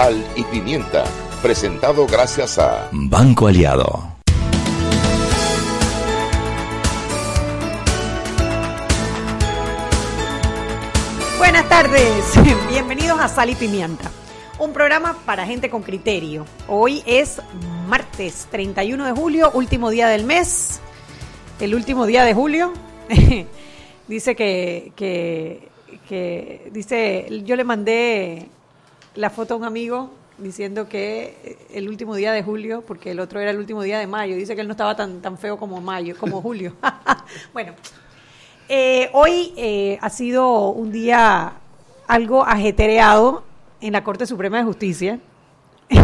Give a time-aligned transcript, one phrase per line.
[0.00, 1.04] Sal y Pimienta,
[1.42, 4.02] presentado gracias a Banco Aliado.
[11.36, 12.32] Buenas tardes,
[12.70, 14.10] bienvenidos a Sal y Pimienta,
[14.58, 16.46] un programa para gente con criterio.
[16.66, 17.42] Hoy es
[17.86, 20.80] martes 31 de julio, último día del mes,
[21.60, 22.72] el último día de julio.
[24.08, 25.68] dice que, que,
[26.08, 28.48] que, dice, yo le mandé
[29.14, 33.40] la foto a un amigo diciendo que el último día de julio, porque el otro
[33.40, 35.80] era el último día de mayo, dice que él no estaba tan, tan feo como
[35.80, 36.74] mayo, como julio.
[37.52, 37.74] bueno,
[38.68, 41.54] eh, hoy eh, ha sido un día
[42.06, 43.44] algo ajetreado
[43.80, 45.20] en la Corte Suprema de Justicia.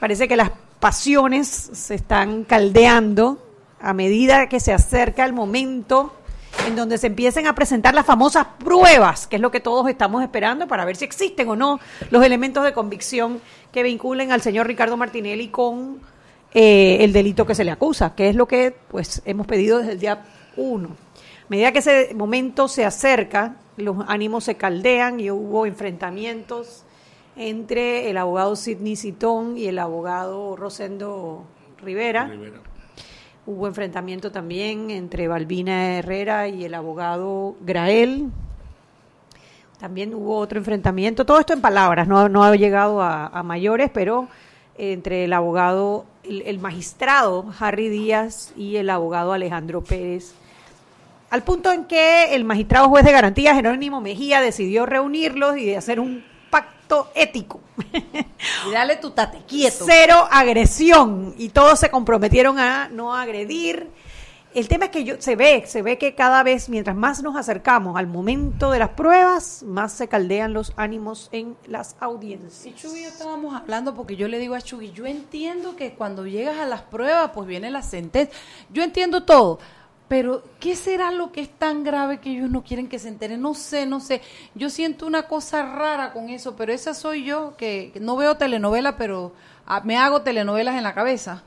[0.00, 0.50] Parece que las
[0.80, 3.42] pasiones se están caldeando
[3.80, 6.12] a medida que se acerca el momento
[6.66, 10.22] en donde se empiecen a presentar las famosas pruebas, que es lo que todos estamos
[10.22, 13.40] esperando para ver si existen o no los elementos de convicción
[13.72, 16.00] que vinculen al señor Ricardo Martinelli con
[16.54, 19.92] eh, el delito que se le acusa, que es lo que pues hemos pedido desde
[19.92, 20.24] el día
[20.56, 21.06] uno
[21.48, 26.84] medida que ese momento se acerca, los ánimos se caldean y hubo enfrentamientos
[27.36, 31.44] entre el abogado Sidney Citón y el abogado Rosendo
[31.82, 32.30] Rivera.
[33.46, 38.30] Hubo enfrentamiento también entre Balbina Herrera y el abogado Grael.
[39.78, 44.26] También hubo otro enfrentamiento, todo esto en palabras, no, no ha llegado a, mayores, pero
[44.76, 50.34] entre el abogado, el, el magistrado Harry Díaz y el abogado Alejandro Pérez
[51.30, 56.00] al punto en que el magistrado juez de garantía Jerónimo Mejía decidió reunirlos y hacer
[56.00, 57.60] un pacto ético.
[58.68, 59.84] Y dale tu tate quieto.
[59.86, 61.34] Cero agresión.
[61.38, 63.90] Y todos se comprometieron a no agredir.
[64.56, 67.36] El tema es que yo, se ve, se ve que cada vez, mientras más nos
[67.36, 72.64] acercamos al momento de las pruebas, más se caldean los ánimos en las audiencias.
[72.64, 75.92] Y Chugui y yo estábamos hablando porque yo le digo a Chugui, yo entiendo que
[75.92, 78.34] cuando llegas a las pruebas, pues viene la sentencia.
[78.70, 79.58] Yo entiendo todo,
[80.08, 83.40] pero, ¿qué será lo que es tan grave que ellos no quieren que se enteren?
[83.40, 84.22] No sé, no sé.
[84.54, 88.96] Yo siento una cosa rara con eso, pero esa soy yo, que, no veo telenovela,
[88.96, 89.32] pero
[89.66, 91.42] ah, me hago telenovelas en la cabeza.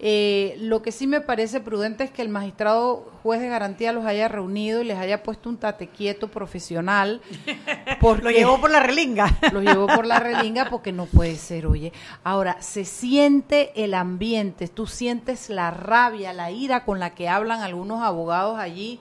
[0.00, 4.04] Eh, lo que sí me parece prudente es que el magistrado juez de garantía los
[4.04, 7.20] haya reunido y les haya puesto un tate quieto profesional.
[8.22, 9.28] Lo llevó por la relinga.
[9.52, 11.92] Lo llevó por la relinga porque no puede ser, oye.
[12.22, 17.62] Ahora, se siente el ambiente, tú sientes la rabia, la ira con la que hablan
[17.62, 19.00] algunos abogados allí.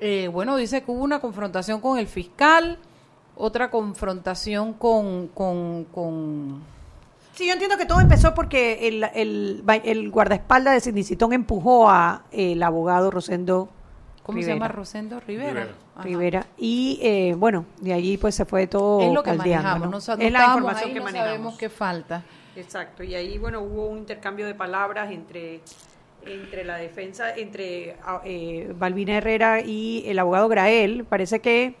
[0.00, 2.78] Eh, bueno, dice que hubo una confrontación con el fiscal,
[3.36, 6.62] otra confrontación con, con, con
[7.36, 12.24] Sí, yo entiendo que todo empezó porque el, el, el guardaespaldas de Sidnicitón empujó a
[12.32, 13.68] el abogado Rosendo
[14.22, 14.54] ¿Cómo Rivera.
[14.54, 14.68] se llama?
[14.68, 15.68] Rosendo Rivera.
[16.02, 16.46] Rivera.
[16.56, 20.08] Y eh, bueno, de allí pues se fue todo Es lo que caldeando, manejamos.
[20.08, 20.24] ¿no?
[20.24, 21.28] Es la información ahí, que no manejamos.
[21.30, 22.22] sabemos qué falta.
[22.56, 25.60] Exacto, y ahí bueno hubo un intercambio de palabras entre
[26.24, 31.04] entre la defensa, entre ah, eh, Balbina Herrera y el abogado Grael.
[31.04, 31.76] Parece que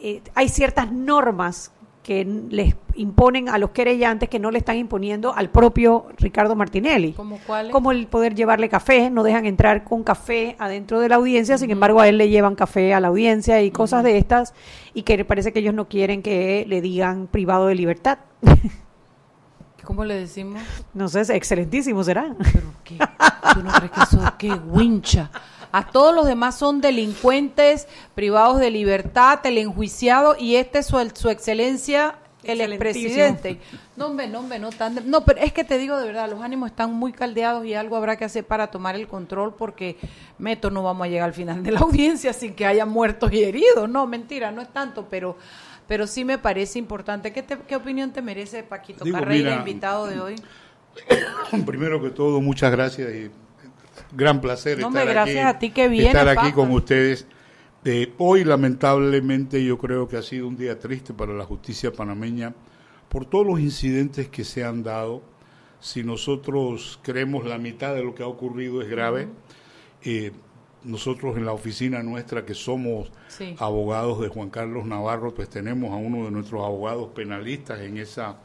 [0.00, 1.70] eh, hay ciertas normas
[2.02, 7.12] que les imponen a los querellantes que no le están imponiendo al propio Ricardo Martinelli.
[7.12, 7.72] ¿Cómo cuáles?
[7.72, 11.70] Como el poder llevarle café, no dejan entrar con café adentro de la audiencia, sin
[11.70, 14.54] embargo a él le llevan café a la audiencia y cosas de estas,
[14.94, 18.18] y que parece que ellos no quieren que le digan privado de libertad.
[19.84, 20.62] ¿Cómo le decimos?
[20.94, 22.34] No sé, excelentísimo será.
[22.52, 22.96] Pero qué,
[23.54, 25.30] ¿tú no crees que eso qué wincha?
[25.72, 31.28] A todos los demás son delincuentes, privados de libertad, enjuiciado y este es su, su
[31.30, 33.58] excelencia, el expresidente.
[33.96, 34.94] No, hombre, no, hombre, no tan...
[34.94, 37.74] de- no, pero es que te digo de verdad, los ánimos están muy caldeados y
[37.74, 39.96] algo habrá que hacer para tomar el control porque,
[40.38, 43.42] Meto, no vamos a llegar al final de la audiencia sin que haya muertos y
[43.44, 43.88] heridos.
[43.88, 45.36] No, mentira, no es tanto, pero...
[45.86, 47.32] Pero sí me parece importante.
[47.32, 50.36] ¿Qué, te- qué opinión te merece Paquito Digo, Carreira, mira, invitado de hoy?
[51.66, 53.30] Primero que todo, muchas gracias y
[54.12, 56.54] gran placer No, estar gracias aquí, a ti que vienes, estar aquí Papa.
[56.54, 57.26] con ustedes.
[57.84, 62.54] Eh, hoy, lamentablemente, yo creo que ha sido un día triste para la justicia panameña
[63.08, 65.22] por todos los incidentes que se han dado.
[65.80, 69.28] Si nosotros creemos la mitad de lo que ha ocurrido es grave,
[70.02, 70.32] eh,
[70.84, 73.54] nosotros en la oficina nuestra que somos Sí.
[73.58, 78.36] abogados de Juan Carlos Navarro, pues tenemos a uno de nuestros abogados penalistas en esa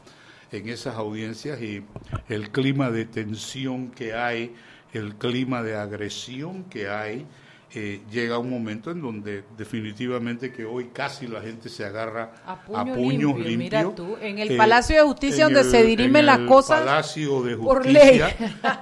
[0.52, 1.82] en esas audiencias y
[2.28, 4.54] el clima de tensión que hay,
[4.96, 7.26] el clima de agresión que hay,
[7.74, 12.64] eh, llega un momento en donde definitivamente que hoy casi la gente se agarra A
[12.64, 13.56] puño puños limpio, limpios.
[13.56, 17.42] mira tú, en el Eh, Palacio de Justicia donde se dirimen en las cosas Palacio
[17.42, 18.20] de por ley.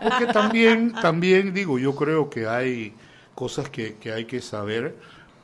[0.03, 2.95] porque también, también digo, yo creo que hay
[3.35, 4.97] cosas que, que hay que saber,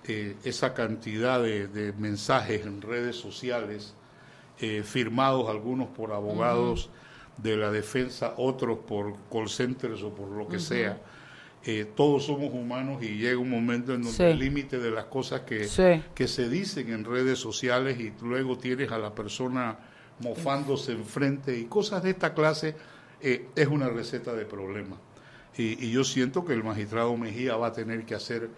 [0.07, 3.95] eh, esa cantidad de, de mensajes en redes sociales
[4.61, 6.91] eh, firmados algunos por abogados
[7.37, 11.01] de la defensa, otros por call centers o por lo que sea.
[11.63, 15.43] Eh, todos somos humanos y llega un momento en donde el límite de las cosas
[15.43, 15.69] que,
[16.15, 19.79] que se dicen en redes sociales y luego tienes a la persona
[20.21, 22.75] mofándose enfrente y cosas de esta clase
[23.21, 24.99] eh, es una receta de problemas.
[25.57, 28.49] Y, yo siento que el magistrado Mejía va a tener que hacer,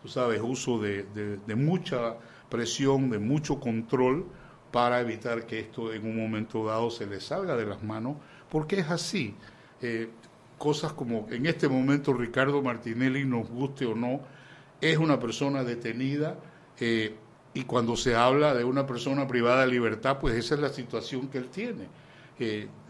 [0.00, 2.16] tú sabes, uso de, de mucha
[2.48, 4.26] presión, de mucho control
[4.72, 8.16] para evitar que esto en un momento dado se le salga de las manos,
[8.48, 9.34] porque es así.
[9.80, 10.10] Eh,
[10.58, 14.20] cosas como en este momento Ricardo Martinelli, nos guste o no,
[14.80, 16.36] es una persona detenida
[16.80, 17.14] eh,
[17.54, 21.28] y cuando se habla de una persona privada de libertad, pues esa es la situación
[21.28, 21.86] que él tiene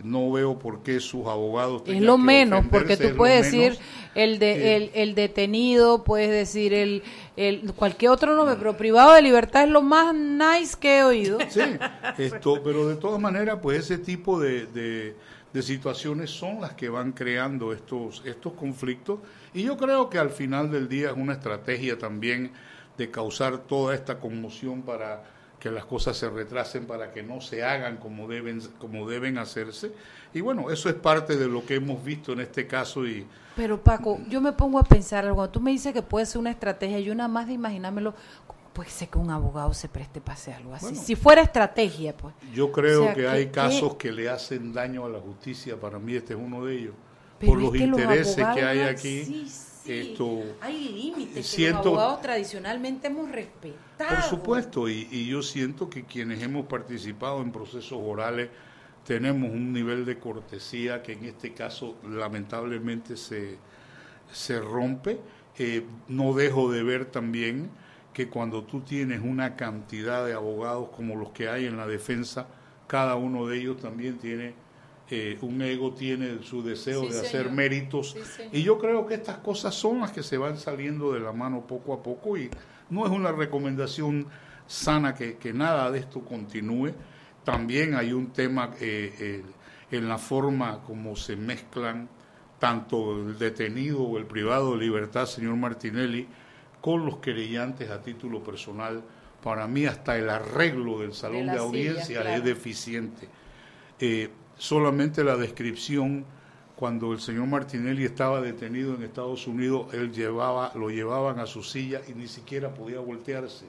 [0.03, 3.79] no veo por qué sus abogados es lo menos porque tú puedes decir
[4.15, 7.03] el de el, el, detenido puedes decir el,
[7.37, 11.39] el cualquier otro nombre pero privado de libertad es lo más nice que he oído.
[11.49, 11.61] Sí
[12.19, 15.17] esto pero de todas maneras pues ese tipo de, de,
[15.53, 19.21] de situaciones son las que van creando estos estos conflictos.
[19.55, 22.53] Y yo creo que al final del día es una estrategia también
[22.97, 25.25] de causar toda esta conmoción para
[25.63, 29.93] que las cosas se retrasen para que no se hagan como deben, como deben hacerse.
[30.35, 33.07] Y bueno, eso es parte de lo que hemos visto en este caso.
[33.07, 33.25] y
[33.55, 36.51] Pero Paco, yo me pongo a pensar, cuando tú me dices que puede ser una
[36.51, 38.13] estrategia, yo nada más de imaginármelo,
[38.73, 40.97] puede ser que un abogado se preste para hacer algo así.
[40.97, 42.35] si fuera estrategia, pues.
[42.53, 46.35] Yo creo que, hay casos que le hacen daño a la justicia, para mí este
[46.35, 46.95] es uno de ellos.
[47.39, 49.47] por los intereses que hay aquí
[49.87, 54.17] esto hay límites que los abogados tradicionalmente hemos respetado.
[54.17, 58.51] Por supuesto, y, yo siento que quienes hemos participado en procesos orales
[59.05, 63.59] tenemos un nivel de cortesía que en este caso lamentablemente se,
[64.33, 65.21] se rompe.
[65.59, 67.71] Eh, no dejo de ver también
[68.13, 72.47] que cuando tú tienes una cantidad de abogados como los que hay en la defensa,
[72.87, 74.55] cada uno de ellos también tiene
[75.41, 78.17] un ego tiene su deseo de hacer méritos.
[78.53, 81.67] y yo creo que estas cosas son las que se van saliendo de la mano
[81.67, 82.51] poco a poco y
[82.91, 84.27] no es una recomendación
[84.67, 86.93] sana que, nada de esto continúe.
[87.45, 89.43] También hay un tema eh, eh,
[89.91, 92.09] en la forma como se mezclan
[92.59, 96.29] tanto el detenido o el privado de libertad, señor Martinelli,
[96.81, 99.03] con los querellantes a título personal.
[99.43, 103.29] Para mí hasta el arreglo del salón de, audiencia es deficiente.
[103.99, 106.25] Eh, solamente la descripción
[106.77, 111.63] cuando el señor Martinelli estaba detenido en Estados Unidos, él llevaba, lo llevaban a su
[111.63, 113.67] silla y ni siquiera podía voltearse.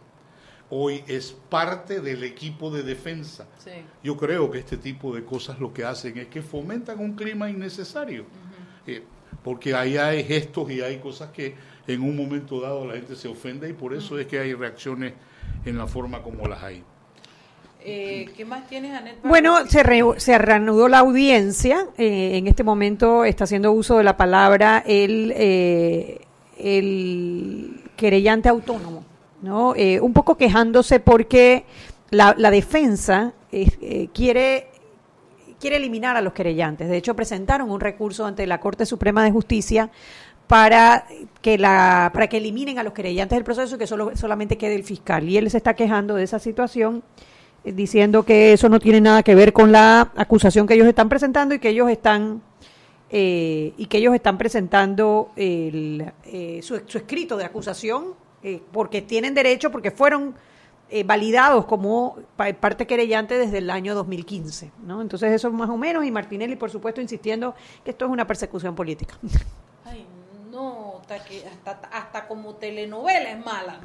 [0.70, 3.48] Hoy es parte del equipo de defensa.
[4.04, 7.50] Yo creo que este tipo de cosas lo que hacen es que fomentan un clima
[7.50, 8.26] innecesario.
[8.88, 9.04] Eh,
[9.44, 11.56] porque ahí hay gestos y hay cosas que
[11.86, 15.14] en un momento dado la gente se ofende y por eso es que hay reacciones
[15.66, 16.84] en la forma como las hay.
[17.86, 19.18] Eh, ¿Qué más tienes, Anet?
[19.24, 19.84] Bueno, se,
[20.18, 21.88] se reanudó la audiencia.
[21.98, 26.22] Eh, en este momento está haciendo uso de la palabra el, eh,
[26.58, 29.04] el querellante autónomo,
[29.42, 29.74] ¿no?
[30.02, 31.66] un poco quejándose porque
[32.10, 33.34] la, la defensa
[34.14, 34.68] quiere
[35.60, 36.90] quiere eliminar a los querellantes.
[36.90, 39.90] De hecho, presentaron un recurso ante la Corte Suprema de Justicia
[40.48, 41.06] para
[41.42, 44.76] que la para que eliminen a los querellantes del proceso y que solo, solamente quede
[44.76, 45.28] el fiscal.
[45.30, 47.04] Y él se está quejando de esa situación
[47.64, 51.56] diciendo que eso no tiene nada que ver con la acusación que ellos están presentando
[51.56, 52.42] y que ellos están
[53.10, 59.34] eh, y que ellos están presentando el, eh, su, escrito de acusación eh, porque tienen
[59.34, 60.36] derecho porque fueron
[61.06, 65.02] validados como parte querellante desde el año 2015 ¿no?
[65.02, 68.76] entonces eso más o menos y Martinelli por supuesto insistiendo que esto es una persecución
[68.76, 69.18] política
[70.54, 73.80] no, hasta, que, hasta, hasta como telenovela es mala.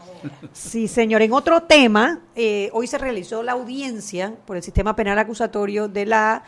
[0.53, 1.23] Sí, señor.
[1.23, 6.07] En otro tema, eh, hoy se realizó la audiencia por el sistema penal acusatorio de
[6.07, 6.43] la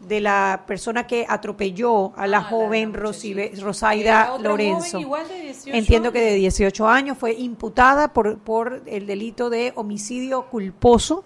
[0.00, 5.00] de la persona que atropelló a la ah, joven Rosaida Lorenzo.
[5.64, 11.24] Entiendo que de 18 años fue imputada por, por el delito de homicidio culposo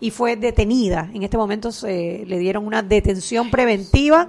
[0.00, 1.10] y fue detenida.
[1.14, 4.28] En este momento se le dieron una detención preventiva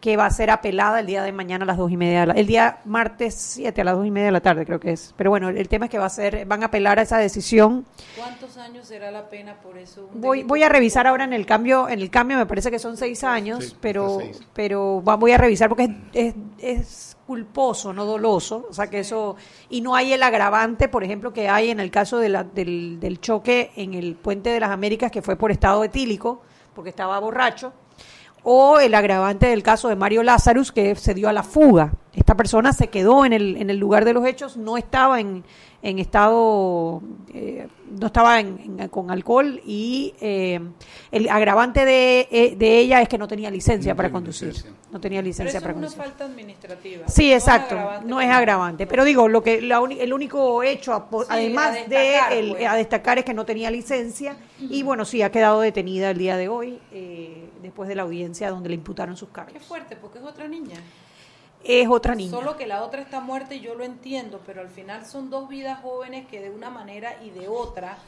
[0.00, 2.46] que va a ser apelada el día de mañana a las dos y media, el
[2.46, 5.12] día martes 7 a las dos y media de la tarde creo que es.
[5.16, 7.84] Pero bueno, el tema es que va a ser, van a apelar a esa decisión.
[8.16, 10.08] ¿Cuántos años será la pena por eso?
[10.14, 12.96] Voy, voy a revisar ahora en el cambio, en el cambio me parece que son
[12.96, 14.18] seis años, pero,
[14.52, 19.36] pero voy a revisar porque es, es, culposo, no doloso, o sea que eso,
[19.68, 22.98] y no hay el agravante, por ejemplo, que hay en el caso de la, del,
[23.00, 26.40] del choque en el puente de las Américas que fue por estado etílico,
[26.74, 27.74] porque estaba borracho
[28.42, 31.92] o el agravante del caso de Mario Lazarus que se dio a la fuga.
[32.14, 35.44] esta persona se quedó en el, en el lugar de los hechos, no estaba en,
[35.82, 37.02] en estado,
[37.32, 38.42] eh, no estaba
[38.90, 40.60] con alcohol y eh,
[41.10, 44.54] el agravante de, eh, de, ella es que no tenía licencia para conducir.
[44.90, 45.98] No tenía licencia para conducir.
[45.98, 47.08] Es una falta administrativa.
[47.08, 47.76] Sí, exacto.
[48.04, 48.86] No es agravante.
[48.86, 53.44] pero digo, lo que el único hecho, además de el, a destacar, es que no
[53.44, 56.78] tenía licencia y bueno, sí, ha quedado detenida el día de hoy
[57.62, 59.52] después de la audiencia donde le imputaron sus cargos.
[59.52, 60.76] Qué fuerte, porque es otra niña
[61.68, 62.30] es otra niña.
[62.30, 65.50] Solo que la otra está muerta y yo lo entiendo, pero al final son dos
[65.50, 67.98] vidas jóvenes que de una manera y de otra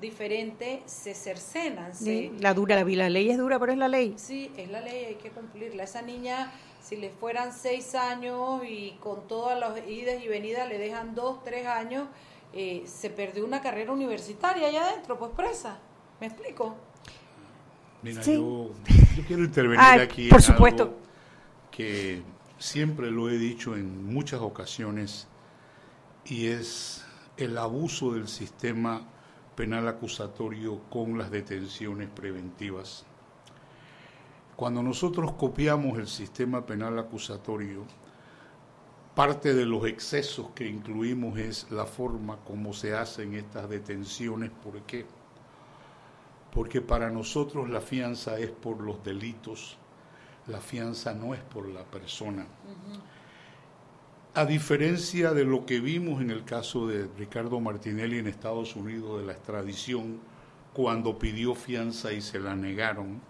[0.00, 1.92] diferente se cercenan.
[2.40, 4.14] La dura, la, la ley es dura, pero es la ley.
[4.18, 5.84] Sí, es la ley, hay que cumplirla.
[5.84, 10.76] Esa niña, si le fueran seis años y con todas las idas y venidas le
[10.76, 12.08] dejan dos, tres años,
[12.52, 15.78] eh, se perdió una carrera universitaria allá adentro, pues presa.
[16.20, 16.76] ¿Me explico?
[18.02, 18.72] Mira, yo,
[19.26, 20.28] quiero intervenir aquí.
[20.28, 20.94] Por supuesto.
[21.70, 22.22] que
[22.58, 25.28] siempre lo he dicho en muchas ocasiones,
[26.24, 27.04] y es
[27.36, 29.02] el abuso del sistema
[29.54, 33.04] penal acusatorio con las detenciones preventivas.
[34.56, 37.84] Cuando nosotros copiamos el sistema penal acusatorio,
[39.14, 44.50] parte de los excesos que incluimos es la forma como se hacen estas detenciones.
[44.50, 45.06] ¿Por qué?
[46.52, 49.78] Porque para nosotros la fianza es por los delitos
[50.48, 52.46] la fianza no es por la persona.
[54.34, 59.20] A diferencia de lo que vimos en el caso de Ricardo Martinelli en Estados Unidos
[59.20, 60.20] de la extradición,
[60.72, 63.20] cuando pidió fianza y se la negaron,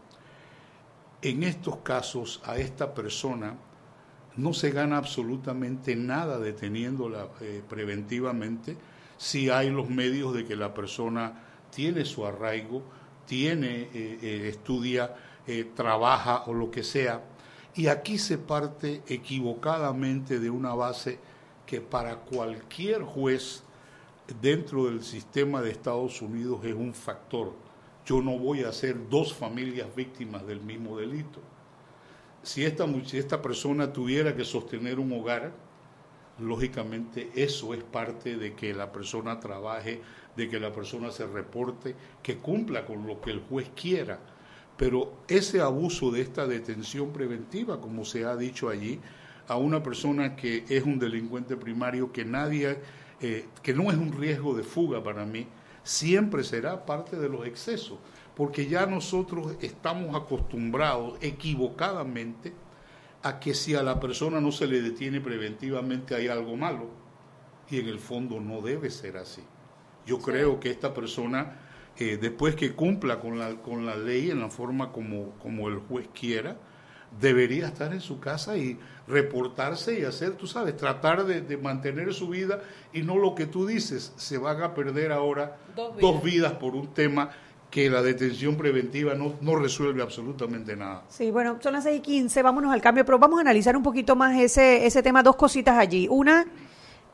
[1.22, 3.56] en estos casos a esta persona
[4.36, 8.76] no se gana absolutamente nada deteniéndola eh, preventivamente
[9.16, 11.32] si hay los medios de que la persona
[11.74, 12.82] tiene su arraigo,
[13.26, 15.14] tiene, eh, eh, estudia
[15.74, 17.22] trabaja o lo que sea.
[17.74, 21.18] Y aquí se parte equivocadamente de una base
[21.66, 23.62] que para cualquier juez
[24.40, 27.52] dentro del sistema de Estados Unidos es un factor.
[28.04, 31.40] Yo no voy a ser dos familias víctimas del mismo delito.
[32.42, 35.52] Si esta, si esta persona tuviera que sostener un hogar,
[36.38, 40.00] lógicamente eso es parte de que la persona trabaje,
[40.36, 44.18] de que la persona se reporte, que cumpla con lo que el juez quiera
[44.76, 49.00] pero ese abuso de esta detención preventiva, como se ha dicho allí,
[49.48, 52.78] a una persona que es un delincuente primario, que nadie,
[53.20, 55.46] eh, que no es un riesgo de fuga para mí,
[55.82, 57.98] siempre será parte de los excesos,
[58.34, 62.52] porque ya nosotros estamos acostumbrados equivocadamente
[63.22, 66.90] a que si a la persona no se le detiene preventivamente hay algo malo,
[67.70, 69.42] y en el fondo no debe ser así.
[70.06, 71.65] Yo creo que esta persona
[72.04, 76.08] después que cumpla con la, con la ley en la forma como, como el juez
[76.12, 76.56] quiera,
[77.20, 82.28] debería estar en su casa y reportarse y hacer, tú sabes, tratar de, mantener su
[82.28, 82.60] vida
[82.92, 86.92] y no lo que tú dices, se van a perder ahora dos vidas, por un
[86.92, 87.30] tema
[87.70, 91.04] que la detención preventiva no, no, resuelve absolutamente nada.
[91.08, 93.82] Sí, bueno, son las 6 y 15, vámonos al cambio, pero vamos a analizar un
[93.82, 96.06] poquito más ese, ese tema, dos cositas allí.
[96.08, 96.46] Una,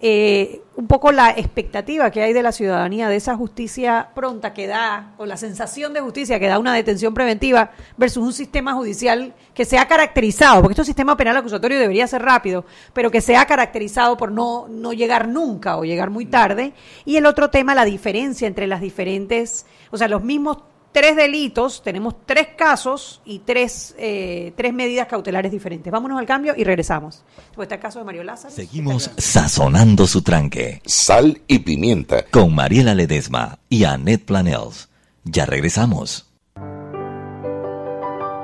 [0.04, 4.66] eh, un poco la expectativa que hay de la ciudadanía de esa justicia pronta que
[4.66, 9.32] da, o la sensación de justicia que da una detención preventiva versus un sistema judicial
[9.54, 13.36] que se ha caracterizado, porque este sistema penal acusatorio debería ser rápido, pero que se
[13.36, 16.72] ha caracterizado por no, no llegar nunca o llegar muy tarde.
[17.04, 20.58] Y el otro tema, la diferencia entre las diferentes, o sea, los mismos
[20.92, 25.90] tres delitos, tenemos tres casos y tres, eh, tres medidas cautelares diferentes.
[25.92, 27.24] Vámonos al cambio y regresamos.
[27.54, 28.54] Pues está el caso de Mario Lázaro.
[28.54, 30.80] Seguimos sazonando su tranque.
[30.84, 32.24] Sal y pimienta.
[32.30, 34.88] Con Mariela Ledesma y Annette Planels.
[35.24, 36.28] Ya regresamos.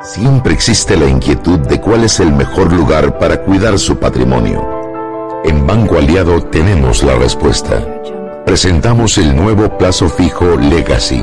[0.02, 4.66] Siempre existe la inquietud de cuál es el mejor lugar para cuidar su patrimonio.
[5.44, 7.84] En Banco Aliado tenemos la respuesta.
[8.46, 11.22] Presentamos el nuevo plazo fijo Legacy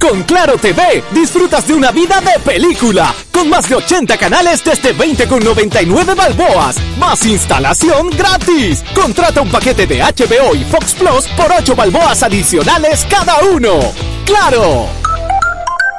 [0.00, 4.96] Con Claro TV disfrutas de una vida de película, con más de 80 canales desde
[4.96, 8.82] 20,99 balboas, más instalación gratis.
[8.94, 13.78] Contrata un paquete de HBO y Fox Plus por 8 balboas adicionales cada uno.
[14.24, 14.88] ¡Claro!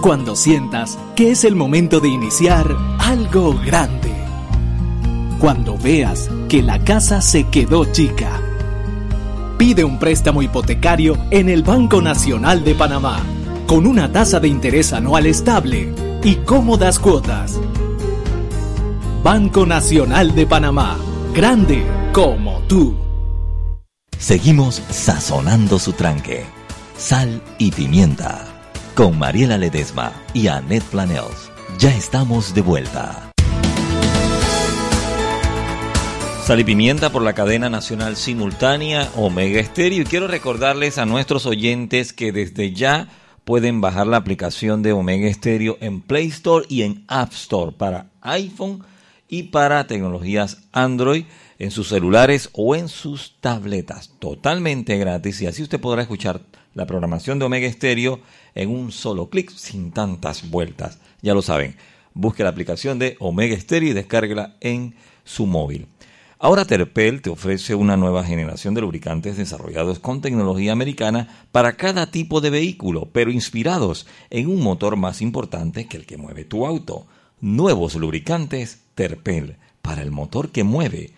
[0.00, 4.12] cuando sientas que es el momento de iniciar algo grande.
[5.38, 8.40] Cuando veas que la casa se quedó chica.
[9.58, 13.20] Pide un préstamo hipotecario en el Banco Nacional de Panamá,
[13.66, 17.58] con una tasa de interés anual estable y cómodas cuotas.
[19.22, 20.96] Banco Nacional de Panamá,
[21.34, 22.94] grande como tú.
[24.18, 26.44] Seguimos sazonando su tranque.
[26.96, 28.55] Sal y pimienta
[28.96, 31.52] con Mariela Ledesma y Annette Planels.
[31.78, 33.30] Ya estamos de vuelta.
[36.44, 40.00] Sal y pimienta por la cadena nacional simultánea Omega Estéreo.
[40.00, 43.08] Y quiero recordarles a nuestros oyentes que desde ya
[43.44, 48.06] pueden bajar la aplicación de Omega Estéreo en Play Store y en App Store para
[48.22, 48.82] iPhone
[49.28, 51.26] y para tecnologías Android
[51.58, 54.12] en sus celulares o en sus tabletas.
[54.18, 56.40] Totalmente gratis y así usted podrá escuchar
[56.74, 58.20] la programación de Omega Estéreo
[58.56, 60.98] en un solo clic sin tantas vueltas.
[61.22, 61.76] Ya lo saben,
[62.12, 65.86] busque la aplicación de Omega Stereo y descárguela en su móvil.
[66.38, 72.10] Ahora Terpel te ofrece una nueva generación de lubricantes desarrollados con tecnología americana para cada
[72.10, 76.66] tipo de vehículo, pero inspirados en un motor más importante que el que mueve tu
[76.66, 77.06] auto.
[77.40, 81.12] Nuevos lubricantes Terpel para el motor que mueve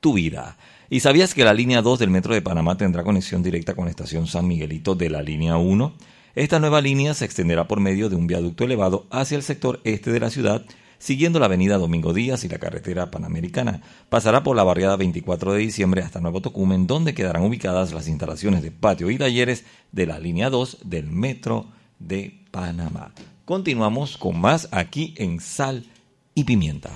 [0.00, 0.56] tu vida.
[0.88, 3.90] ¿Y sabías que la línea 2 del Metro de Panamá tendrá conexión directa con la
[3.90, 5.94] estación San Miguelito de la línea 1?
[6.34, 10.10] Esta nueva línea se extenderá por medio de un viaducto elevado hacia el sector este
[10.10, 10.64] de la ciudad,
[10.98, 13.82] siguiendo la avenida Domingo Díaz y la carretera panamericana.
[14.08, 18.62] Pasará por la barriada 24 de diciembre hasta Nuevo Tocumen, donde quedarán ubicadas las instalaciones
[18.62, 21.66] de patio y talleres de la línea 2 del Metro
[21.98, 23.12] de Panamá.
[23.44, 25.84] Continuamos con más aquí en Sal
[26.34, 26.90] y Pimienta.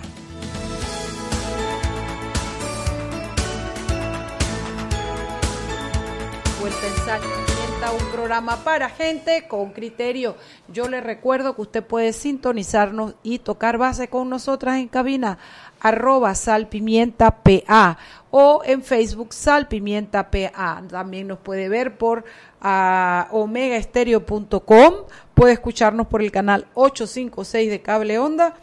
[7.05, 10.35] Sal un programa para gente con criterio.
[10.69, 15.39] Yo le recuerdo que usted puede sintonizarnos y tocar base con nosotras en cabina
[15.81, 17.99] arroba salpimienta PA
[18.31, 20.83] o en Facebook salpimienta PA.
[20.89, 22.25] También nos puede ver por
[22.63, 24.95] uh, omegaestereo.com,
[25.35, 28.57] puede escucharnos por el canal 856 de Cable Onda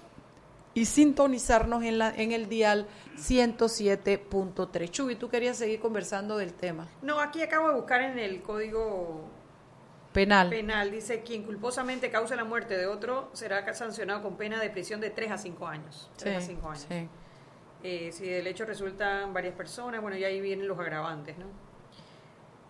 [0.74, 4.92] y sintonizarnos en, la, en el dial 107.3.
[4.92, 6.88] Chubi, tú querías seguir conversando del tema.
[7.02, 9.30] No, aquí acabo de buscar en el código
[10.14, 10.50] penal.
[10.50, 15.02] Penal dice quien culposamente cause la muerte de otro será sancionado con pena de prisión
[15.02, 16.10] de 3 a 5 años.
[16.18, 16.88] 3 a 5 años.
[17.86, 21.48] Eh, si del hecho resultan varias personas, bueno, y ahí vienen los agravantes, ¿no?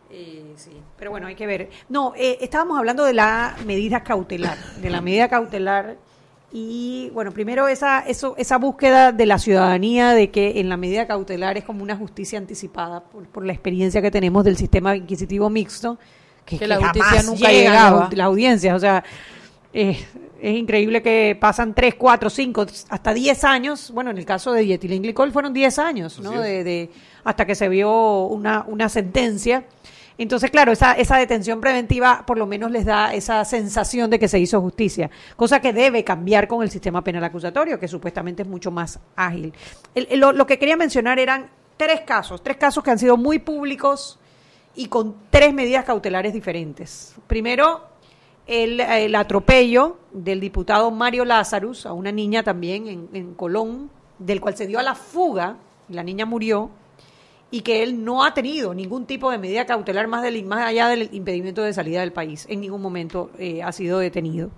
[0.10, 1.70] Eh, sí, pero bueno, hay que ver.
[1.90, 5.98] No, eh, estábamos hablando de la medida cautelar, de la medida cautelar
[6.56, 11.08] y bueno, primero esa, eso, esa búsqueda de la ciudadanía de que en la medida
[11.08, 15.98] cautelar es como una justicia anticipada por, la experiencia que tenemos del sistema inquisitivo mixto,
[16.46, 18.08] que, la justicia nunca llegaba.
[18.12, 19.04] Las, audiencias, o sea,
[19.74, 20.06] es
[20.42, 25.32] increíble que pasan 3, 4, 5, hasta 10 años, bueno, en el caso de dietilenglicol
[25.32, 26.40] fueron 10 años, ¿no?
[26.40, 26.92] De, de,
[27.24, 29.66] hasta que se vio una, una sentencia
[30.18, 34.28] entonces, claro, esa, esa detención preventiva por lo menos les da esa sensación de que
[34.28, 38.48] se hizo justicia, cosa que debe cambiar con el sistema penal acusatorio, que supuestamente es
[38.48, 39.54] mucho más ágil.
[39.96, 44.20] lo, que quería mencionar eran tres casos, tres casos que han sido muy públicos
[44.76, 47.16] y con tres medidas cautelares diferentes.
[47.28, 47.84] Primero,
[48.46, 54.42] el, el atropello del diputado Mario Lazarus a una niña también en, en Colón, del
[54.42, 55.58] cual se dio a la fuga,
[55.90, 56.70] la niña murió
[57.54, 60.88] y que él no ha tenido ningún tipo de medida cautelar más, del, más allá
[60.88, 62.48] del impedimento de salida del país.
[62.50, 64.50] En ningún momento eh, ha sido detenido.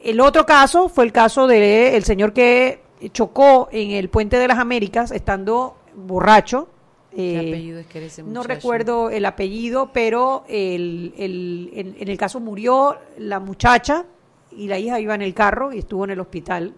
[0.00, 2.80] El otro caso fue el caso del el señor que
[3.12, 6.68] chocó en el Puente de las Américas estando borracho.
[7.14, 12.96] ¿Qué eh, apellido es que no recuerdo el apellido, pero el, en, el caso murió
[13.18, 14.06] la muchacha
[14.52, 16.72] y la hija iba en el carro y estuvo en el hospital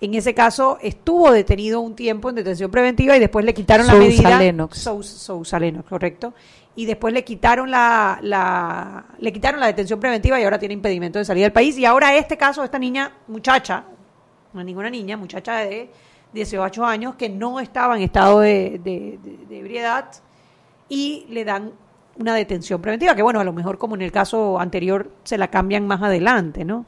[0.00, 3.94] En ese caso estuvo detenido un tiempo en detención preventiva y después le quitaron la
[3.94, 4.38] medida.
[4.38, 4.78] Lennox.
[4.86, 6.34] Sous- Sousa Lennox, correcto.
[6.76, 11.18] Y después le quitaron la, la le quitaron la detención preventiva y ahora tiene impedimento
[11.18, 11.76] de salir del país.
[11.78, 13.82] Y ahora este caso, esta niña, muchacha,
[14.52, 15.90] no es ninguna niña, muchacha de
[16.32, 20.08] 18 años que no estaba en estado de, de- de- de ebriedad
[20.88, 21.72] y le dan
[22.20, 25.48] una detención preventiva, que bueno, a lo mejor como en el caso anterior se la
[25.48, 26.84] cambian más adelante, ¿no?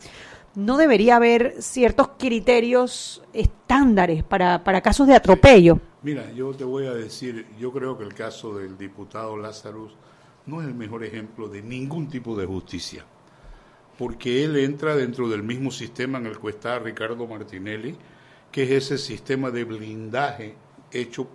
[0.61, 5.81] No debería haber ciertos criterios estándares para, para casos de atropello.
[6.03, 9.97] Mira, yo te voy a decir, yo creo que el caso del diputado Lazarus
[10.45, 13.07] no es el mejor ejemplo de ningún tipo de justicia,
[13.97, 17.97] porque él entra dentro del mismo sistema en el que está Ricardo Martinelli,
[18.53, 20.57] que es ese sistema de blindaje
[20.93, 21.27] hecho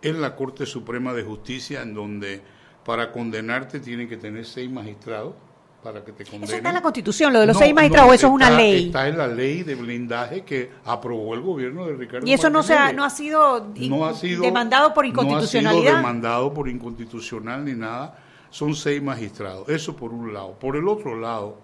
[0.00, 2.40] en la Corte Suprema de Justicia, en donde
[2.86, 5.34] para condenarte tienen que tener seis magistrados
[5.82, 6.44] para que te condenen.
[6.44, 8.50] Eso está en la Constitución, lo de los No, seis magistrados, no, eso es una
[8.50, 8.86] ley.
[8.86, 12.62] Está en la ley de blindaje que aprobó el gobierno de Ricardo Y eso no,
[12.62, 15.96] se ha, no ha sido, no ha sido demandado por No ha sido inconstitucionalidad.
[15.96, 18.18] demandado por inconstitucional ni nada.
[18.50, 19.68] Son seis magistrados.
[19.68, 20.52] Eso por un lado.
[20.58, 21.58] Por el otro lado,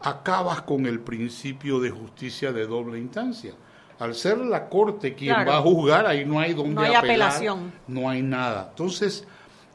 [0.00, 3.52] acabas con el principio de justicia de doble instancia.
[3.98, 5.50] Al ser la corte quien Claro.
[5.50, 7.72] va a juzgar, ahí no hay donde No hay apelar, apelación.
[7.88, 8.68] no hay nada.
[8.70, 9.26] Entonces,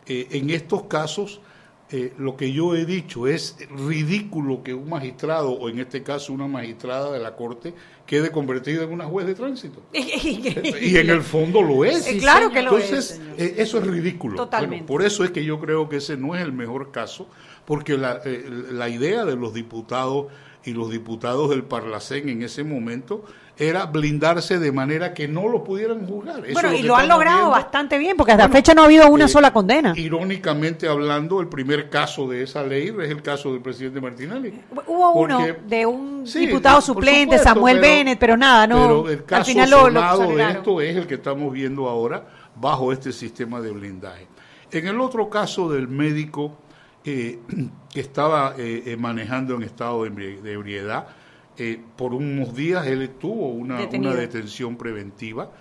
[0.07, 1.41] eh, en estos casos,
[1.93, 6.33] eh, lo que yo he dicho es ridículo que un magistrado, o en este caso
[6.33, 7.73] una magistrada de la corte,
[8.07, 9.83] quede convertida en una juez de tránsito.
[9.93, 12.03] Y en el fondo lo es.
[12.03, 13.35] Sí, claro que lo Entonces, es, señor.
[13.37, 14.35] eh, eso es ridículo.
[14.37, 14.77] Totalmente.
[14.77, 17.27] Bueno, por eso es que yo creo que ese no es el mejor caso,
[17.65, 20.27] porque la, eh, la idea de los diputados
[20.65, 23.25] y los diputados del Parlacén en ese momento
[23.57, 26.43] era blindarse de manera que no lo pudieran juzgar.
[26.45, 27.51] Eso bueno, y lo han logrado viendo.
[27.51, 29.93] bastante bien, porque hasta la fecha no ha habido una eh, sola condena.
[29.95, 34.59] Irónicamente hablando, el primer caso de esa ley es el caso del presidente Martinelli.
[34.87, 38.81] Hubo uno de un Sí, diputado suplente, supuesto, Samuel pero- Bennett, pero nada, no.
[38.81, 42.25] Pero el caso al final lo, lo de esto es el que estamos viendo ahora
[42.55, 44.27] bajo este sistema de blindaje.
[44.71, 46.57] En el otro caso del médico
[47.05, 47.39] eh,
[47.93, 51.07] que estaba eh, eh, manejando en estado de ebri- de ebriedad,
[51.57, 55.51] eh, por unos días él tuvo una, una detención preventiva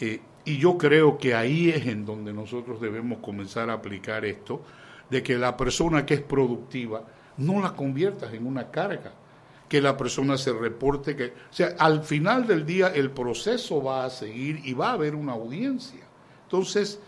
[0.00, 4.62] eh, y yo creo que ahí es en donde nosotros debemos comenzar a aplicar esto,
[5.10, 7.04] de que la persona que es productiva
[7.36, 9.12] no la conviertas en una carga
[9.68, 14.04] que la persona se reporte que, o sea, al final del día el proceso va
[14.04, 16.04] a seguir y va a haber una audiencia.
[16.44, 17.00] Entonces,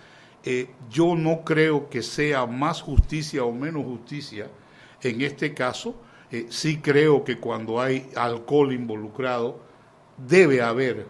[0.90, 4.48] yo no creo que sea más justicia o menos justicia
[5.02, 5.94] en este caso.
[6.30, 9.60] Eh, sí creo que cuando hay alcohol involucrado
[10.16, 11.06] debe haber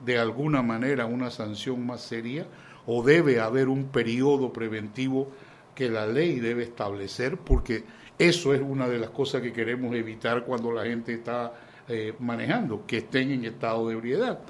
[0.00, 2.46] de alguna manera una sanción más seria
[2.86, 5.30] o debe haber un periodo preventivo
[5.74, 7.84] que la ley debe establecer porque
[8.18, 11.52] eso es una de las cosas que queremos evitar cuando la gente está
[11.88, 14.40] eh, manejando, que estén en estado de ebriedad.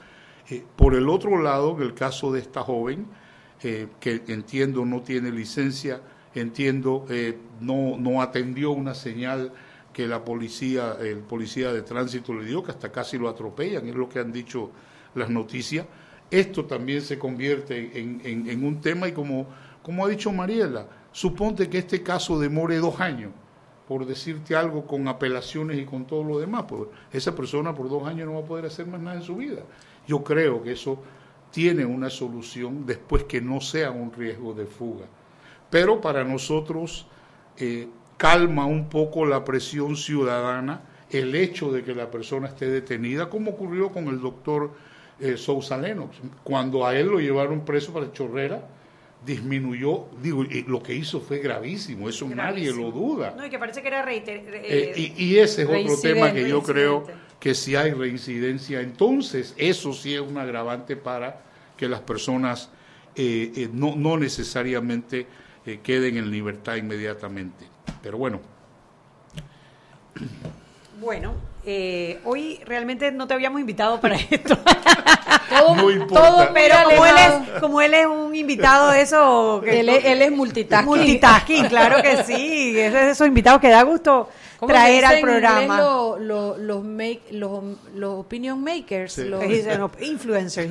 [0.48, 3.06] Eh, por el otro lado, en el caso de esta joven,
[3.62, 6.00] eh, que entiendo no tiene licencia,
[6.34, 9.52] entiendo eh, no, no atendió una señal
[9.92, 13.94] que la policía, el policía de tránsito le dio, que hasta casi lo atropellan, es
[13.94, 14.70] lo que han dicho
[15.14, 15.86] las noticias.
[16.30, 19.46] Esto también se convierte en, en- un tema y como,
[19.82, 23.30] como ha dicho Mariela, suponte que este caso demore dos años,
[23.88, 28.06] por decirte algo con apelaciones y con todo lo demás, pues esa persona por dos
[28.06, 29.62] años no va a poder hacer más nada en su vida.
[30.06, 30.98] Yo creo que eso
[31.56, 35.06] tiene una solución después que no sea un riesgo de fuga.
[35.70, 37.06] Pero para nosotros
[37.56, 37.88] eh,
[38.18, 43.52] calma un poco la presión ciudadana el hecho de que la persona esté detenida, como
[43.52, 44.72] ocurrió con el doctor
[45.18, 46.18] eh, Sousa Lennox.
[46.44, 48.60] Cuando a él lo llevaron preso para Chorrera,
[49.24, 53.32] disminuyó, digo, y lo que hizo fue gravísimo, eso nadie lo duda.
[53.34, 56.34] No, y que parece que era reiter- Eh, eh, y, y ese es otro tema
[56.34, 57.04] que yo creo
[57.40, 61.45] que si hay reincidencia, entonces eso sí es un agravante para
[61.76, 62.70] que las personas
[63.14, 65.26] eh, eh, no, no necesariamente
[65.64, 67.66] eh, queden en libertad inmediatamente.
[68.02, 68.40] Pero bueno,
[71.00, 71.34] Bueno,
[71.64, 74.56] eh, hoy realmente no te habíamos invitado para esto.
[74.56, 76.14] Todo, No importa.
[76.14, 79.60] todo Pero como él, es, como él es un invitado de eso...
[79.62, 80.86] que- Él es- él es multitasking.
[80.88, 82.78] Multitasking, claro que sí.
[82.78, 85.78] Es de esos invitados que da gusto ¿Cómo se traer al programa.
[85.78, 87.62] lo- lo- los, make, los,
[87.94, 89.12] los opinion makers.
[89.14, 89.24] Sí.
[89.24, 90.70] Los influencers.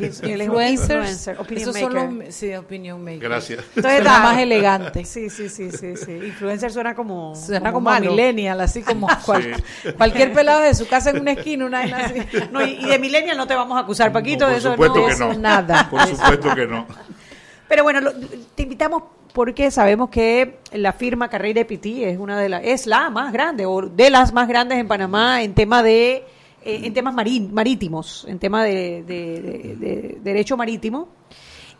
[0.69, 1.91] influencer, opinion Esos maker.
[2.01, 3.21] son los sí, opinion makers.
[3.21, 3.59] gracias.
[3.75, 5.05] Entonces, Suena da- más elegante.
[5.05, 6.11] Sí, sí, sí, sí, sí.
[6.11, 8.11] Influencer suena como Suena como, a malo.
[8.11, 9.63] millennial, así como cual-
[9.97, 12.15] cualquier pelado de su casa en una esquina, una así.
[12.51, 14.71] No, y, y de millennial no te vamos a acusar, Paquito, No, de por eso
[14.71, 15.05] supuesto no.
[15.07, 15.39] que eso no.
[15.39, 15.89] nada.
[15.89, 16.87] Por supuesto que no.
[17.67, 19.03] Pero bueno, lo- te invitamos
[19.35, 23.67] porque sabemos que la firma Carreira Piti es una de las es la más grande
[23.67, 26.23] o de las más grandes en Panamá en tema de
[26.63, 31.09] eh, en temas marín, marítimos, en tema de, de- de- de derecho marítimo.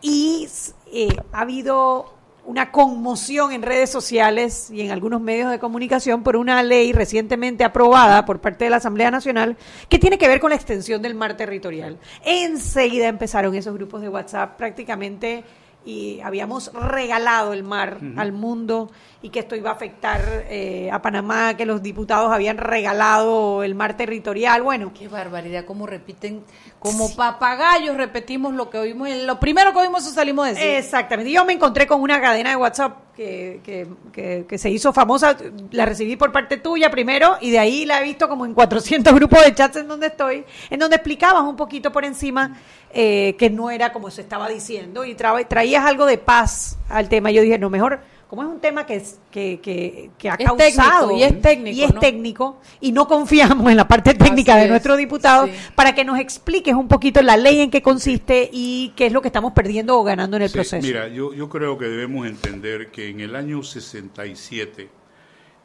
[0.00, 0.46] Y
[0.92, 2.14] eh, ha habido
[2.44, 7.64] una conmoción en redes sociales y en algunos medios de comunicación por una ley recientemente
[7.64, 9.56] aprobada por parte de la Asamblea Nacional
[9.88, 11.98] que tiene que ver con la extensión del mar territorial.
[12.24, 15.42] Enseguida empezaron esos grupos de WhatsApp prácticamente
[15.86, 18.90] y habíamos regalado el mar al mundo
[19.26, 23.74] y que esto iba a afectar eh, a Panamá, que los diputados habían regalado el
[23.74, 24.62] mar territorial.
[24.62, 26.44] Bueno, Qué barbaridad, cómo repiten,
[26.78, 30.64] como papagayos repetimos lo que oímos, lo primero que oímos eso salimos a decir.
[30.64, 31.32] Exactamente.
[31.32, 35.36] Yo me encontré con una cadena de WhatsApp que, que, que- que se hizo famosa.
[35.72, 39.12] La recibí por parte tuya primero y de ahí la he visto como en 400
[39.16, 42.56] grupos de chats en donde estoy, en donde explicabas un poquito por encima
[42.92, 47.08] eh, que no era como se estaba diciendo y tra- traías algo de paz al
[47.08, 47.32] tema.
[47.32, 50.46] Yo dije, no, mejor, como es un tema que, es, que, que, que ha Es
[50.46, 52.00] causado técnico, y es técnico, y es ¿no?
[52.00, 55.52] técnico y no confiamos en la parte técnica Así de es, nuestro diputado sí.
[55.74, 59.22] para que nos expliques un poquito la ley en qué consiste y qué es lo
[59.22, 60.86] que estamos perdiendo o ganando en el Sí, proceso.
[60.86, 64.90] Mira, yo, yo creo que debemos entender que en el año 67,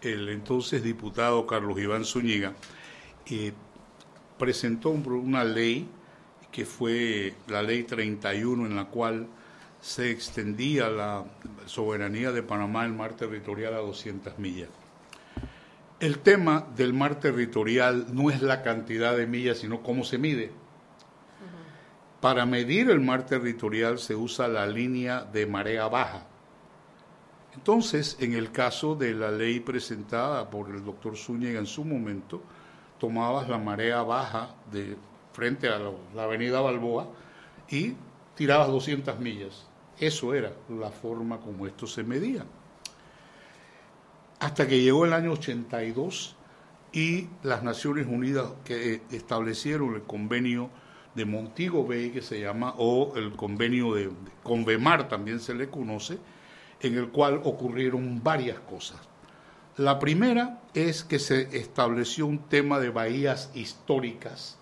[0.01, 2.53] el entonces diputado Carlos Iván Zúñiga
[3.27, 3.53] eh,
[4.37, 5.87] presentó una ley
[6.51, 9.27] que fue la ley 31 en la cual
[9.81, 11.25] se extendía la
[11.65, 14.69] soberanía de Panamá el mar territorial a 200 millas.
[15.99, 20.51] El tema del mar territorial no es la cantidad de millas, sino cómo se mide.
[22.19, 26.27] Para medir el mar territorial se usa la línea de marea baja.
[27.55, 32.41] Entonces, en el caso de la ley presentada por el doctor Zúñiga en su momento,
[32.99, 34.95] tomabas la marea baja de
[35.33, 37.07] frente a la, la avenida Balboa
[37.69, 37.95] y
[38.35, 39.70] tirabas 200 millas.
[40.01, 42.43] Eso era la forma como esto se medía.
[44.39, 46.35] Hasta que llegó el año 82
[46.91, 50.71] y las Naciones Unidas que establecieron el convenio
[51.13, 54.11] de Montego Bay, que se llama, o el convenio de, de
[54.41, 56.17] Convemar también se le conoce,
[56.79, 58.99] en el cual ocurrieron varias cosas.
[59.77, 64.57] La primera es que se estableció un tema de bahías históricas,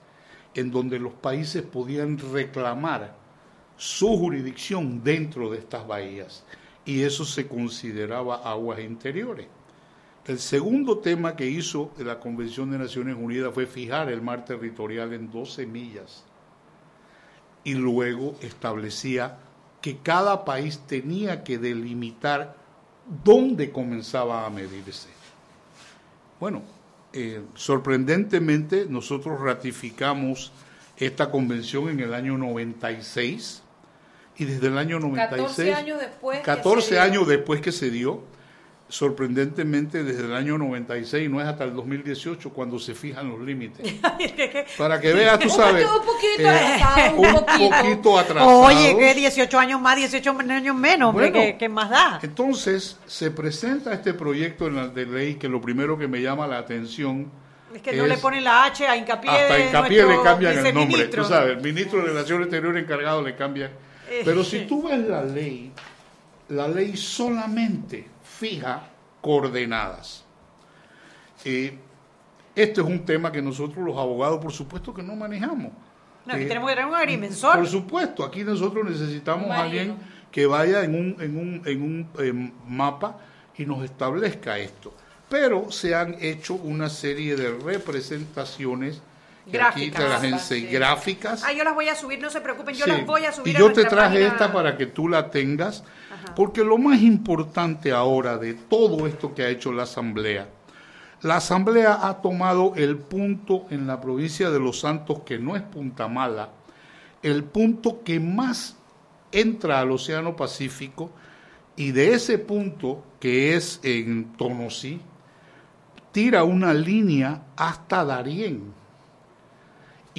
[0.53, 3.18] en donde los países podían reclamar
[3.79, 6.43] su jurisdicción dentro de estas bahías,
[6.83, 9.47] y eso se consideraba aguas interiores.
[10.27, 15.13] El segundo tema que hizo la Convención de Naciones Unidas fue fijar el mar territorial
[15.13, 16.25] en 12 millas
[17.63, 19.37] y luego establecía
[19.81, 22.57] que cada país tenía que delimitar
[23.23, 25.07] dónde comenzaba a medirse.
[26.37, 26.63] Bueno,
[27.13, 30.51] eh, sorprendentemente nosotros ratificamos
[30.97, 33.63] esta convención en el año 96
[34.39, 37.03] y desde el año 96 14 años después que 14 se dio.
[37.03, 38.23] años después que se dio
[38.87, 43.93] sorprendentemente desde el año 96 no es hasta el 2018 cuando se fijan los límites
[44.79, 47.69] para que veas tú sabes un poquito eh, atrasado, un poquito.
[47.69, 51.45] poquito atrasado Oye, que 18 años más, 18 años menos, hombre, Bueno.
[51.45, 52.19] ¿qué, qué más da?
[52.23, 56.47] entonces se presenta este proyecto en la- de ley que lo primero que me llama
[56.47, 57.31] la atención
[57.75, 60.73] Es que no le ponen la H a hincapié hasta de hincapié le cambian el
[60.73, 63.71] nombre tú sabes el ministro de Relaciones Exteriores encargado le cambia
[64.25, 65.71] pero si tú ves la ley
[66.49, 68.83] la ley solamente fija
[69.21, 70.25] coordenadas
[71.45, 71.77] Eh,
[72.55, 75.71] este es un tema que nosotros los abogados por supuesto que no manejamos
[76.25, 77.55] No, aquí Eh, tenemos que tener un agrimensor.
[77.55, 79.95] por supuesto, aquí nosotros necesitamos a alguien
[80.31, 83.17] que vaya en un, en un, en un eh, mapa
[83.57, 84.93] y nos establezca esto.
[85.29, 89.01] Pero se han hecho una serie de representaciones
[89.57, 90.03] aquí Gráficas.
[90.03, 90.65] te las ense- Sí.
[90.67, 91.43] gráficas.
[91.45, 92.91] Ah, yo las voy a subir, no se preocupen, yo Sí.
[92.91, 94.27] las voy a subir Y a yo te traje página.
[94.27, 95.83] esta para que tú la tengas,
[96.35, 100.47] porque lo más importante ahora de todo esto que ha hecho la Asamblea,
[101.21, 105.61] la Asamblea ha tomado el punto en la provincia de Los Santos, que no es
[105.63, 106.49] Punta Mala,
[107.23, 108.77] el punto que más
[109.31, 111.11] entra al Océano Pacífico,
[111.75, 114.99] y de ese punto, que es en Tonosí,
[116.11, 118.73] tira una línea hasta Darién.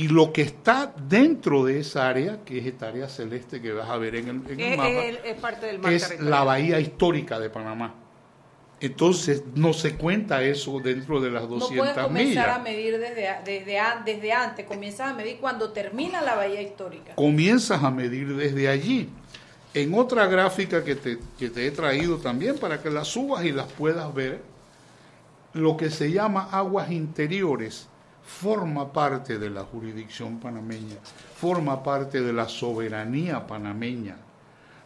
[0.01, 3.91] Y lo que está dentro de esa área, que es esta área celeste que vas
[3.91, 6.43] a ver en el, en el Es, mapa, es- es parte del mar es la
[6.43, 7.95] bahía histórica de Panamá.
[8.81, 12.63] Entonces, no se cuenta eso dentro de las No 200 puedes comenzar a millas.
[12.65, 17.15] medir desde, desde, desde antes, comienzas a medir cuando termina la bahía histórica.
[17.15, 19.11] Comienzas a medir desde allí.
[19.75, 23.53] En otra gráfica que te, que te he traído también para que las subas y
[23.53, 24.41] las puedas ver,
[25.53, 27.90] lo que se llama aguas interiores
[28.39, 30.97] forma parte de la jurisdicción panameña,
[31.37, 34.17] forma parte de la soberanía panameña.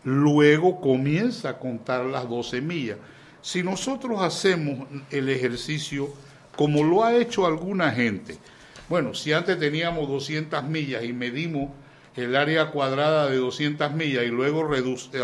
[0.02, 2.98] Luego comienza a contar las 12 millas.
[3.42, 6.08] Si nosotros hacemos el ejercicio
[6.56, 8.38] como lo ha hecho alguna gente,
[8.86, 11.70] Bueno, si antes teníamos 200 millas y medimos
[12.16, 14.68] el área cuadrada de 200 millas y luego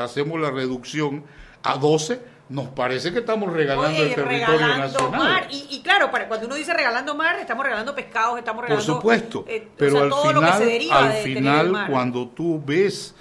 [0.01, 1.25] hacemos la reducción
[1.63, 5.47] a 12, nos parece que estamos regalando el territorio nacional.
[5.51, 8.93] Y, claro, para, cuando uno dice regalando mar, estamos regalando pescados, estamos regalando...
[8.93, 13.15] Por supuesto, eh, pero al final, al final cuando tú ves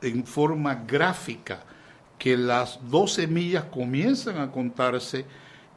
[0.00, 1.64] en forma gráfica
[2.16, 5.26] que las 12 millas comienzan a contarse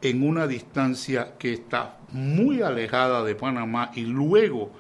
[0.03, 4.71] en una distancia que está muy alejada de Panamá y luego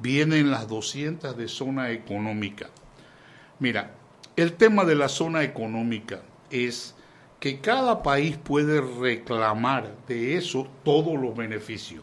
[0.00, 2.66] vienen las 200 de zona económica.
[3.60, 3.92] Mira,
[4.34, 6.95] el tema de la zona económica es
[7.40, 12.02] que cada país puede reclamar de eso todos los beneficios.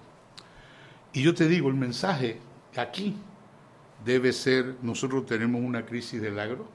[1.12, 2.40] Y yo te digo, el mensaje
[2.76, 3.16] aquí
[4.04, 6.68] debe ser, nosotros tenemos una crisis del agro,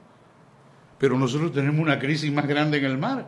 [0.97, 3.27] pero nosotros tenemos una crisis más grande en el mar,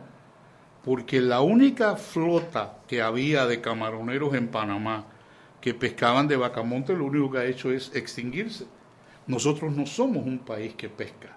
[0.84, 5.06] porque la única flota que había de camaroneros en Panamá
[5.60, 8.66] que pescaban de Bacamonte, lo único que ha hecho es extinguirse.
[9.28, 11.36] Nosotros no somos un país que pesca.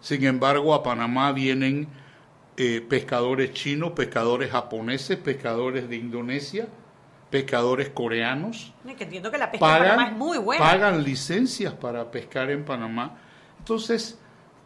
[0.00, 1.88] Sin embargo, a Panamá vienen
[2.56, 6.68] eh, pescadores chinos, pescadores japoneses, pescadores de Indonesia,
[7.30, 8.72] pescadores coreanos.
[8.96, 10.64] Que entiendo que la pesca pagan, en Panamá es muy buena.
[10.64, 13.18] Pagan licencias para pescar en Panamá.
[13.58, 14.18] Entonces,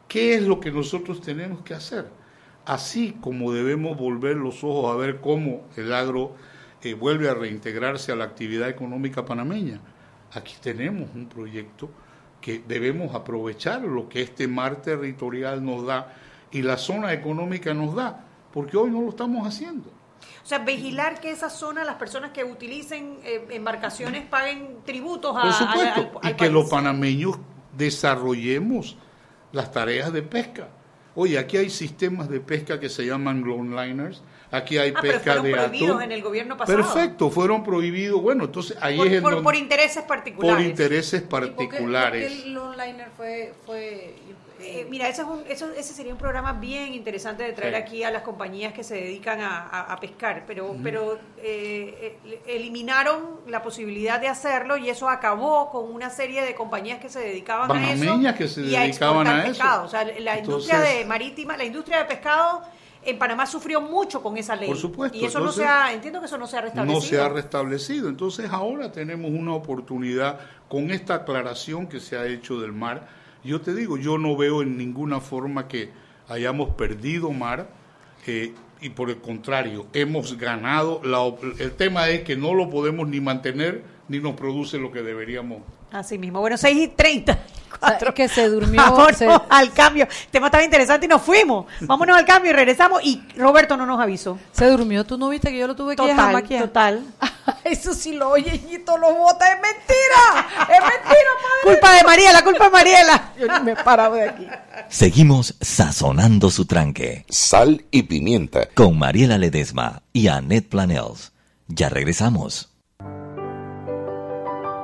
[0.06, 2.06] ¿qué es lo que nosotros tenemos que hacer?
[2.64, 6.36] Así como debemos volver los ojos a ver cómo el agro
[6.82, 9.80] eh, vuelve a reintegrarse a la actividad económica panameña.
[10.32, 11.90] Aquí tenemos un proyecto
[12.40, 16.14] que debemos aprovechar lo que este mar territorial nos da
[16.50, 19.90] y la zona económica nos da, porque hoy no lo estamos haciendo.
[20.42, 25.42] O sea, vigilar que esa zona, las personas que utilicen eh, embarcaciones paguen tributos a,
[25.42, 27.38] Por supuesto, y que los panameños
[27.76, 28.96] desarrollemos
[29.52, 30.68] las tareas de pesca.
[31.14, 35.42] Oye, aquí hay sistemas de pesca que se llaman liners, aquí hay ah, pesca pero
[35.42, 36.78] fueron prohibidos en el gobierno pasado.
[36.78, 38.22] Perfecto, fueron prohibidos.
[38.22, 40.56] Bueno, entonces ahí por, es por, por intereses particulares.
[40.56, 42.32] Por intereses particulares.
[42.32, 44.14] ¿Y por qué, el fue, fue
[44.62, 48.04] eh, mira, ese, es un, eso, ese sería un programa bien interesante de traer aquí
[48.04, 54.20] a las compañías que se dedican a, pescar, pero, pero eh, eh, eliminaron la posibilidad
[54.20, 58.36] de hacerlo y eso acabó con una serie de compañías que se dedicaban a eso.
[58.36, 59.82] que se dedicaban a, eso.
[59.84, 62.62] O sea, la industria de marítima, la industria de pescado
[63.02, 64.68] en Panamá sufrió mucho con esa ley.
[64.68, 65.16] Por supuesto.
[65.16, 67.00] Y eso no se ha, entiendo que eso no se ha restablecido.
[67.00, 68.08] No se ha restablecido.
[68.08, 73.60] Entonces ahora tenemos una oportunidad con esta aclaración que se ha hecho del mar yo
[73.60, 75.90] te digo, yo no veo en ninguna forma que
[76.28, 77.70] hayamos perdido mar
[78.26, 81.02] eh, y por el contrario, hemos ganado.
[81.58, 85.62] el tema es que no lo podemos ni mantener ni nos produce lo que deberíamos.
[85.92, 86.40] Así mismo.
[86.40, 87.38] Bueno, 6 y 30.
[88.14, 88.82] que se durmió.
[89.48, 90.04] al cambio.
[90.04, 91.66] El tema estaba interesante y nos fuimos.
[91.80, 93.02] Vámonos al cambio y regresamos.
[93.02, 94.38] Y Roberto no nos avisó.
[94.52, 95.04] Se durmió.
[95.04, 97.04] ¿Tú no viste que yo lo tuve que total, Total.
[97.64, 99.46] Eso sí lo oye y todos lo bota.
[99.52, 100.48] ¡Es mentira!
[100.62, 101.62] ¡Es mentira, padre!
[101.64, 103.32] Culpa de Mariela, culpa de Mariela.
[103.38, 104.46] Yo me parado de aquí.
[104.88, 107.24] Seguimos sazonando su tranque.
[107.28, 108.68] Sal y pimienta.
[108.74, 111.32] Con Mariela Ledesma y Annette Planels.
[111.68, 112.69] Ya regresamos.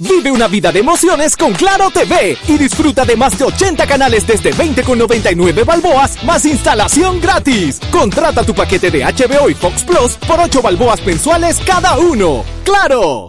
[0.00, 4.24] Vive una vida de emociones con Claro TV y disfruta de más de 80 canales
[4.26, 7.80] desde 20,99 balboas más instalación gratis.
[7.90, 12.44] Contrata tu paquete de HBO y Fox Plus por 8 balboas mensuales cada uno.
[12.64, 13.28] ¡Claro!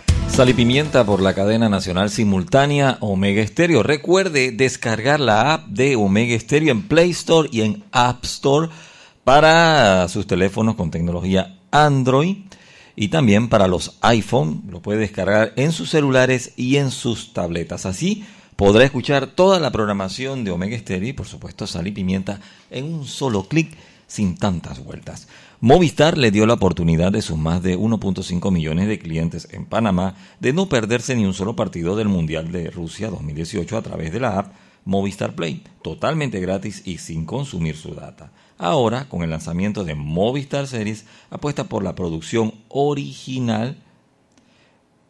[0.31, 3.83] Sal y pimienta por la cadena nacional simultánea Omega Stereo.
[3.83, 8.69] Recuerde descargar la app de Omega Stereo en Play Store y en App Store
[9.25, 12.37] para sus teléfonos con tecnología Android
[12.95, 14.63] y también para los iPhone.
[14.69, 17.85] Lo puede descargar en sus celulares y en sus tabletas.
[17.85, 22.39] Así podrá escuchar toda la programación de Omega Stereo y por supuesto Sal y Pimienta
[22.69, 23.75] en un solo clic
[24.07, 25.27] sin tantas vueltas.
[25.63, 30.15] Movistar le dio la oportunidad de sus más de 1.5 millones de clientes en Panamá
[30.39, 34.19] de no perderse ni un solo partido del Mundial de Rusia 2018 a través de
[34.19, 34.55] la app
[34.85, 38.31] Movistar Play, totalmente gratis y sin consumir su data.
[38.57, 43.77] Ahora, con el lanzamiento de Movistar Series, apuesta por la producción original.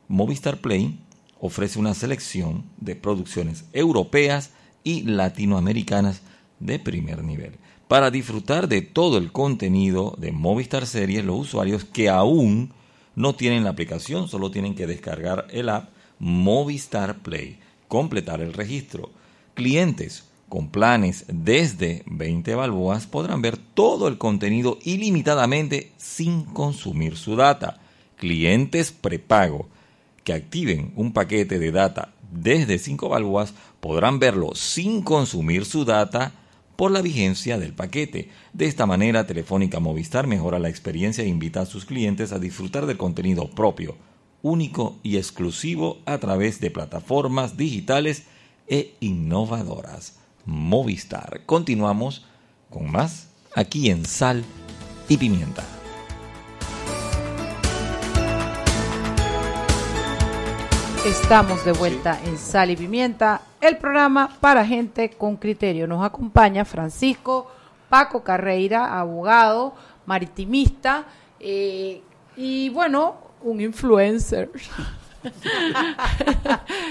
[0.10, 1.00] Movistar Play
[1.40, 4.52] ofrece una selección de producciones europeas
[4.84, 6.22] y latinoamericanas
[6.62, 7.58] de primer nivel.
[7.88, 12.72] Para disfrutar de todo el contenido de Movistar Series, los usuarios que aún
[13.16, 15.90] no tienen la aplicación solo tienen que descargar el app
[16.20, 17.60] Movistar Play,
[17.90, 19.10] completar el registro.
[19.54, 27.36] Clientes con planes desde 20 balboas podrán ver todo el contenido ilimitadamente sin consumir su
[27.36, 27.82] data.
[28.16, 29.68] Clientes prepago
[30.24, 36.32] que activen un paquete de data desde 5 balboas podrán verlo sin consumir su data
[36.82, 38.30] por la vigencia del paquete.
[38.54, 42.88] De esta manera, Telefónica Movistar mejora la experiencia e invita a sus clientes a disfrutar
[42.88, 43.98] del contenido propio,
[44.42, 48.24] único y exclusivo a través de plataformas digitales
[48.68, 50.18] e innovadoras.
[50.48, 51.42] Movistar.
[51.46, 52.26] Continuamos
[52.72, 54.44] con más aquí en Sal
[55.08, 55.81] y Pimienta.
[61.06, 65.88] Estamos de vuelta en Sal y Pimienta, el programa para gente con criterio.
[65.88, 67.52] Nos acompaña Francisco
[67.90, 69.74] Paco Carreira, abogado,
[70.06, 71.06] maritimista
[71.40, 72.04] eh,
[72.38, 74.52] y bueno, un influencer.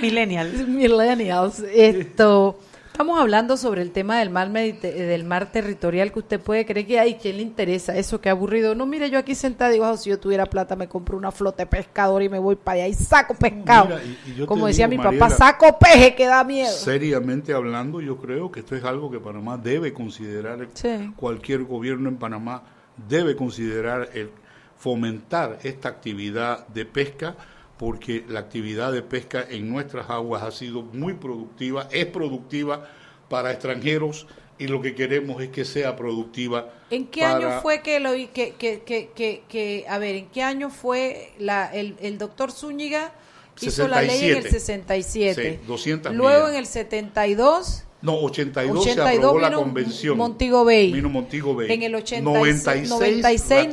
[0.02, 0.54] Millennials.
[0.68, 1.60] Millennials.
[1.60, 2.58] Esto.
[3.00, 7.00] Estamos hablando sobre el tema del mar, del mar territorial que usted puede creer que
[7.00, 7.14] hay.
[7.14, 8.20] ¿Quién le interesa eso?
[8.20, 8.74] Qué aburrido.
[8.74, 11.62] No, mire, yo aquí sentada digo, oh, si yo tuviera plata me compro una flota
[11.62, 13.98] de pescador y me voy para allá y saco pescado.
[14.44, 16.70] Como decía mi papá, saco peje que da miedo.
[16.70, 20.68] Seriamente hablando, yo creo que esto es algo que Panamá debe considerar.
[21.16, 22.64] Cualquier gobierno en Panamá
[23.08, 24.28] debe considerar el
[24.76, 27.34] fomentar esta actividad de pesca
[27.80, 32.86] porque la actividad de pesca en nuestras aguas ha sido muy productiva, es productiva
[33.30, 34.26] para extranjeros
[34.58, 36.74] y lo que queremos es que sea productiva.
[36.90, 40.68] ¿En qué año fue que lo que, que, que, que, a ver, en qué año
[40.68, 43.14] fue la, el, el doctor Zúñiga
[43.58, 45.60] hizo la ley en el 67?
[45.62, 50.16] Sí, 200 Luego en el 72 no, 82, se aprobó la convención.
[50.16, 50.92] Montigo Bay.
[50.92, 51.70] Vino Montigo Bay.
[51.70, 53.68] En el 86, 96,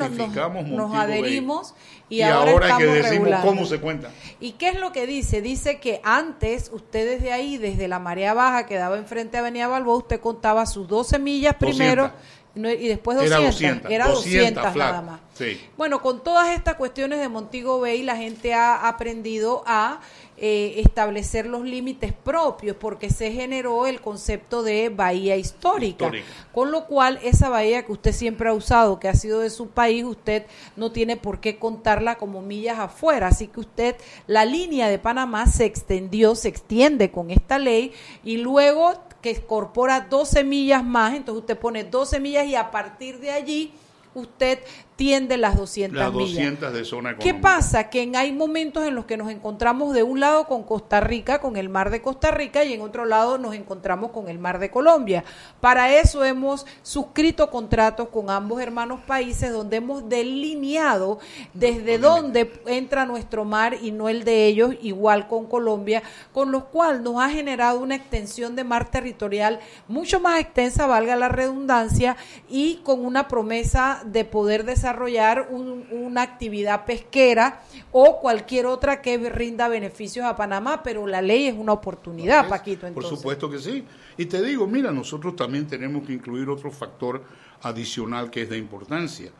[0.68, 1.74] nos, adherimos
[2.10, 4.12] y, ahora, que decimos cómo se cuenta.
[4.40, 5.42] ¿Y qué es lo que dice?
[5.42, 9.68] Dice que antes, ustedes de ahí, desde la marea baja que daba enfrente a Avenida
[9.68, 12.12] Balboa, usted contaba sus 12 millas primero
[12.56, 13.92] y después 200.
[13.92, 15.20] Era 200, nada más.
[15.78, 20.00] Bueno, con todas estas cuestiones de Montigo Bay, la gente ha aprendido a
[20.40, 26.12] eh, establecer los límites propios porque se generó el concepto de bahía histórica,
[26.54, 29.70] con lo cual esa bahía que usted siempre ha usado, que ha sido de su
[29.70, 33.96] país, usted no tiene por qué contarla como millas afuera, así que usted,
[34.28, 37.92] la línea de Panamá se extendió, se extiende con esta ley
[38.24, 43.20] y luego que incorpora 12 millas más, entonces usted pone 12 millas y a partir
[43.20, 43.74] de allí
[44.14, 44.60] usted
[44.98, 47.24] tiende las 200 las 200 de zona económica.
[47.24, 47.90] ¿Qué pasa?
[47.90, 51.56] Que hay momentos en los que nos encontramos de un lado con Costa Rica, con
[51.56, 54.72] el mar de Costa Rica, y en otro lado nos encontramos con el mar de
[54.72, 55.24] Colombia.
[55.62, 61.20] Para eso hemos suscrito contratos con ambos hermanos países donde hemos delineado
[61.54, 66.02] desde dónde entra nuestro mar y no el de ellos, igual con Colombia,
[66.34, 71.16] con lo cual nos ha generado una extensión de mar territorial mucho más extensa, valga
[71.16, 72.18] la redundancia,
[72.50, 77.62] y con una promesa de poder desarrollar desarrollar una actividad pesquera
[77.92, 82.88] o cualquier otra que rinda beneficios a Panamá, pero la ley es una oportunidad, Paquito.
[82.94, 83.84] Por supuesto que sí.
[84.18, 87.22] Y te digo, mira, nosotros también tenemos que incluir otro factor
[87.64, 89.32] adicional que es de importancia.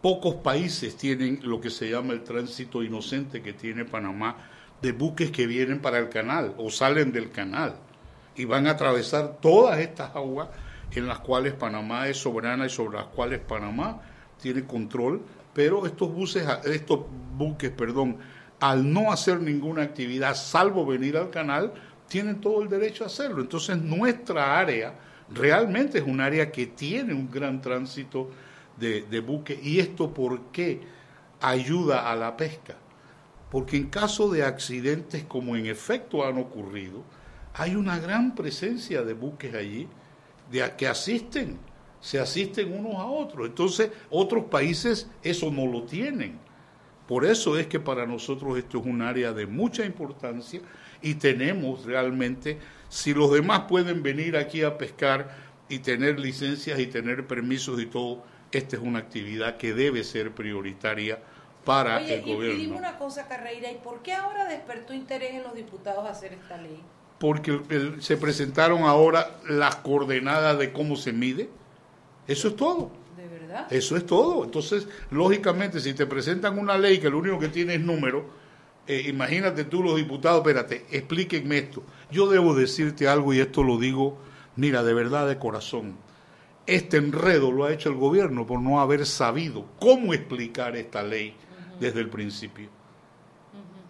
[0.00, 4.36] Pocos países tienen lo que se llama el tránsito inocente que tiene Panamá
[4.80, 7.76] de buques que vienen para el canal o salen del canal
[8.36, 10.48] y van a atravesar todas estas aguas
[10.92, 14.00] en las cuales Panamá es soberana y sobre las cuales Panamá
[14.40, 15.22] tiene control,
[15.52, 17.00] pero estos buses, estos
[17.36, 18.18] buques, perdón,
[18.60, 21.72] al no hacer ninguna actividad salvo venir al canal,
[22.08, 23.40] tienen todo el derecho a hacerlo.
[23.40, 24.94] Entonces nuestra área
[25.30, 28.30] realmente es un área que tiene un gran tránsito
[28.76, 29.58] de, buques.
[29.62, 30.80] ¿Y esto por qué
[31.40, 32.76] ayuda a la pesca?
[33.50, 37.02] Porque en caso de accidentes como en efecto han ocurrido,
[37.54, 39.88] hay una gran presencia de buques allí
[40.50, 41.58] de, que asisten
[42.00, 43.46] se asisten unos a otros.
[43.48, 46.38] Entonces, otros países eso no lo tienen.
[47.06, 50.60] Por eso es que para nosotros esto es un área de mucha importancia
[51.00, 56.86] y tenemos realmente, si los demás pueden venir aquí a pescar, y tener licencias y
[56.86, 58.22] tener permisos y todo,
[58.52, 61.18] esta es una actividad que debe ser prioritaria
[61.64, 62.58] para Oye, el y, gobierno.
[62.58, 66.32] y dime una cosa, Carreira, ¿y por qué ahora despertó interés en los diputados hacer
[66.32, 66.80] esta ley?
[67.18, 71.50] Porque el- el- se presentaron ahora las coordenadas de cómo se mide.
[72.28, 72.90] Eso es todo.
[73.16, 73.66] ¿De verdad?
[73.72, 74.44] Eso es todo.
[74.44, 78.26] Entonces, lógicamente, si te presentan una ley que lo único que tiene es número,
[78.86, 81.82] eh, imagínate tú los diputados, espérate, explíquenme esto.
[82.10, 84.18] Yo debo decirte algo y esto lo digo,
[84.56, 85.96] mira, de verdad, de corazón.
[86.66, 91.34] Este enredo lo ha hecho el gobierno por no haber sabido cómo explicar esta ley
[91.80, 92.68] desde el principio.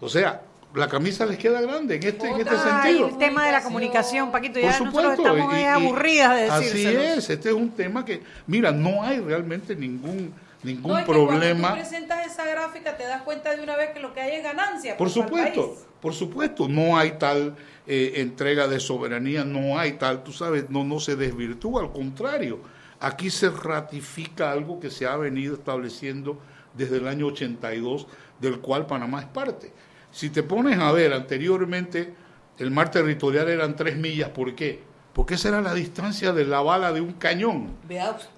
[0.01, 0.43] O sea,
[0.75, 3.09] la camisa les queda grande en este, en este sentido.
[3.09, 5.23] el tema de la comunicación, Paquito, Por ya nosotros supuesto.
[5.37, 9.19] estamos y- y- aburridas de Así es, este es un tema que, mira, no hay
[9.21, 11.69] realmente ningún, ningún No, es que cuando problema.
[11.71, 14.43] tú presentas esa gráfica te das cuenta de una vez que lo que hay es
[14.45, 14.97] ganancia.
[14.97, 15.87] Por pues, supuesto, país.
[16.01, 17.57] por supuesto, no hay tal
[17.87, 22.61] eh, entrega de soberanía, no hay tal, tú sabes, no, no se desvirtúa, al contrario,
[23.01, 26.39] aquí se ratifica algo que se ha venido estableciendo
[26.75, 28.07] desde el año 82,
[28.41, 29.73] del cual Panamá es parte.
[30.11, 32.14] Si te pones a ver, anteriormente
[32.59, 34.80] el mar territorial eran tres millas, ¿por qué?
[35.12, 37.76] Porque esa era la distancia de la bala de un cañón.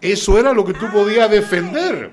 [0.01, 2.13] Eso era lo que tú podías defender.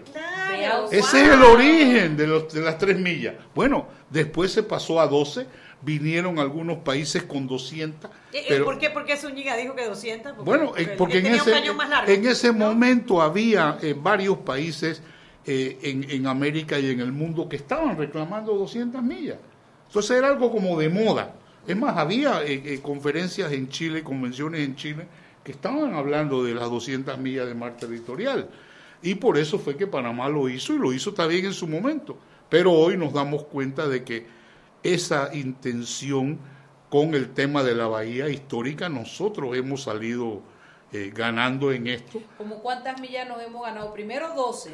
[0.49, 0.97] vea usted.
[0.97, 3.35] Ese es el origen de, los, de las tres millas.
[3.55, 5.47] Bueno, después se pasó a 12,
[5.81, 8.09] vinieron algunos países con 200.
[8.11, 8.89] Eh, eh, pero, ¿Por qué?
[8.89, 10.33] Porque Zúñiga dijo que 200.
[10.33, 12.53] Porque, Bueno, eh, porque en tenía un ese, cañón más largo, en ese ¿no?
[12.53, 15.01] momento había eh, varios países
[15.47, 19.37] eh, en, en América y en el mundo que estaban reclamando 200 millas.
[19.87, 21.33] Entonces era algo como de moda.
[21.65, 25.07] Es más, había eh, eh, conferencias en Chile, convenciones en Chile,
[25.43, 28.49] que estaban hablando de las 200 millas de mar territorial.
[29.01, 32.17] Y por eso fue que Panamá lo hizo y lo hizo también en su momento.
[32.49, 34.25] Pero hoy nos damos cuenta de que
[34.81, 36.39] esa intención
[36.89, 40.41] con el tema de la bahía histórica, nosotros hemos salido
[40.93, 42.21] eh, ganando en esto.
[42.37, 43.93] ¿Como cuántas millas nos hemos ganado?
[43.93, 44.71] Primero 12.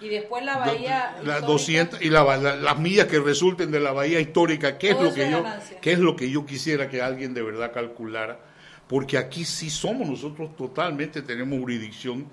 [0.00, 1.12] Y después la bahía.
[1.24, 1.40] La- histórica.
[1.46, 5.12] 200 y la- la- las millas que resulten de la bahía histórica, que es lo
[5.14, 5.44] que yo
[5.80, 8.38] que es lo que yo quisiera que alguien de verdad calculara,
[8.88, 12.26] porque aquí sí somos nosotros totalmente tenemos jurisdicción,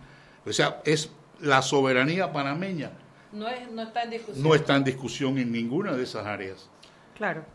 [0.46, 1.10] o sea, es
[1.40, 2.92] la soberanía panameña
[3.32, 4.44] No, es, no está en discusión.
[4.48, 6.70] no está en discusión en ninguna de esas áreas.
[7.16, 7.46] Claro.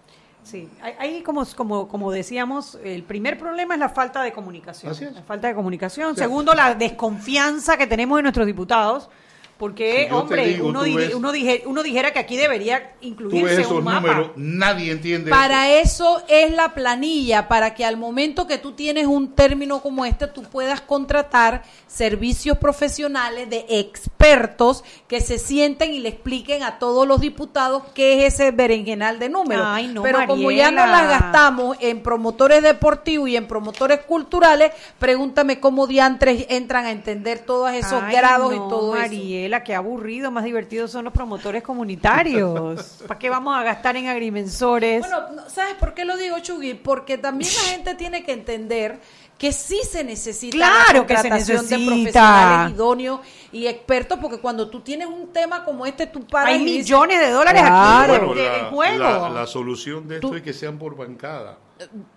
[0.42, 4.90] Sí, Ahí- como, como, como decíamos, el primer problema es la falta de comunicación.
[4.92, 5.12] Así es.
[5.12, 6.16] La falta de comunicación.
[6.16, 9.10] Segundo, la desconfianza que tenemos en nuestros diputados.
[9.58, 13.08] Porque, Si hombre, digo, uno, tú ves- uno, dije- uno dijera que aquí debería Tú
[13.08, 14.00] incluirse ves esos un mapa.
[14.06, 16.18] números, nadie entiende Para eso.
[16.18, 20.28] eso es la planilla, para que al momento que tú tienes un término como este,
[20.28, 27.06] tú puedas contratar servicios profesionales de expertos que se sienten y le expliquen a todos
[27.08, 29.64] los diputados qué es ese berenjenal de números.
[29.66, 31.02] Ay, no, Pero como ya no Mariela.
[31.02, 37.40] las gastamos en promotores deportivos y en promotores culturales, pregúntame cómo diantres entran a entender
[37.40, 39.02] todos esos Ay, grados y todo eso.
[39.48, 42.98] Mariela, qué aburrido, más divertidos son los promotores comunitarios.
[43.08, 45.00] ¿Para qué vamos a gastar en agrimensores?
[45.00, 46.74] Bueno, no, ¿sabes por qué lo digo, Chugui?
[46.74, 49.00] Porque también la gente tiene que entender
[49.38, 51.86] que sí se necesita Claro la que se contratación de necesita.
[51.94, 53.20] profesionales idóneos
[53.52, 56.78] y expertos, porque cuando tú tienes un tema como este, tú paras Hay y dices,
[56.84, 58.14] millones de dólares Claro.
[58.14, 58.98] aquí Bueno, de- la, en juego.
[59.04, 61.56] la- la solución de esto Tú- es que sean por bancada.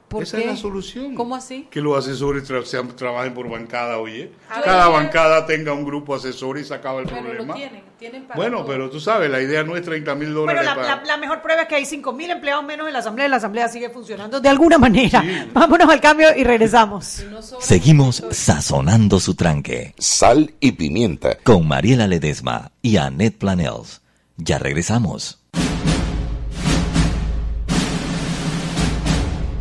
[0.08, 0.44] ¿Por Esa qué?
[0.44, 1.16] es la solución.
[1.16, 1.68] ¿Cómo así?
[1.72, 4.32] Que los asesores tra- sean- trabajen por bancada, oye.
[4.56, 7.46] Yo Cada bancada tenga un grupo asesor y se acaba el Pero problema.
[7.48, 8.68] lo tienen, tienen para Bueno, todo.
[8.68, 10.96] pero tú sabes, la idea no es 30 mil Pero dólares la, para...
[10.98, 13.30] la- la mejor prueba es que hay 5 mil empleados menos en la asamblea y
[13.30, 15.24] la asamblea sigue funcionando de alguna manera.
[15.54, 17.24] Vámonos al cambio y regresamos.
[17.30, 21.38] No Seguimos sazonando su tranque Sal y pimienta.
[21.44, 24.02] con Mariela Ledesma y Annette Planels.
[24.38, 25.41] Ya regresamos.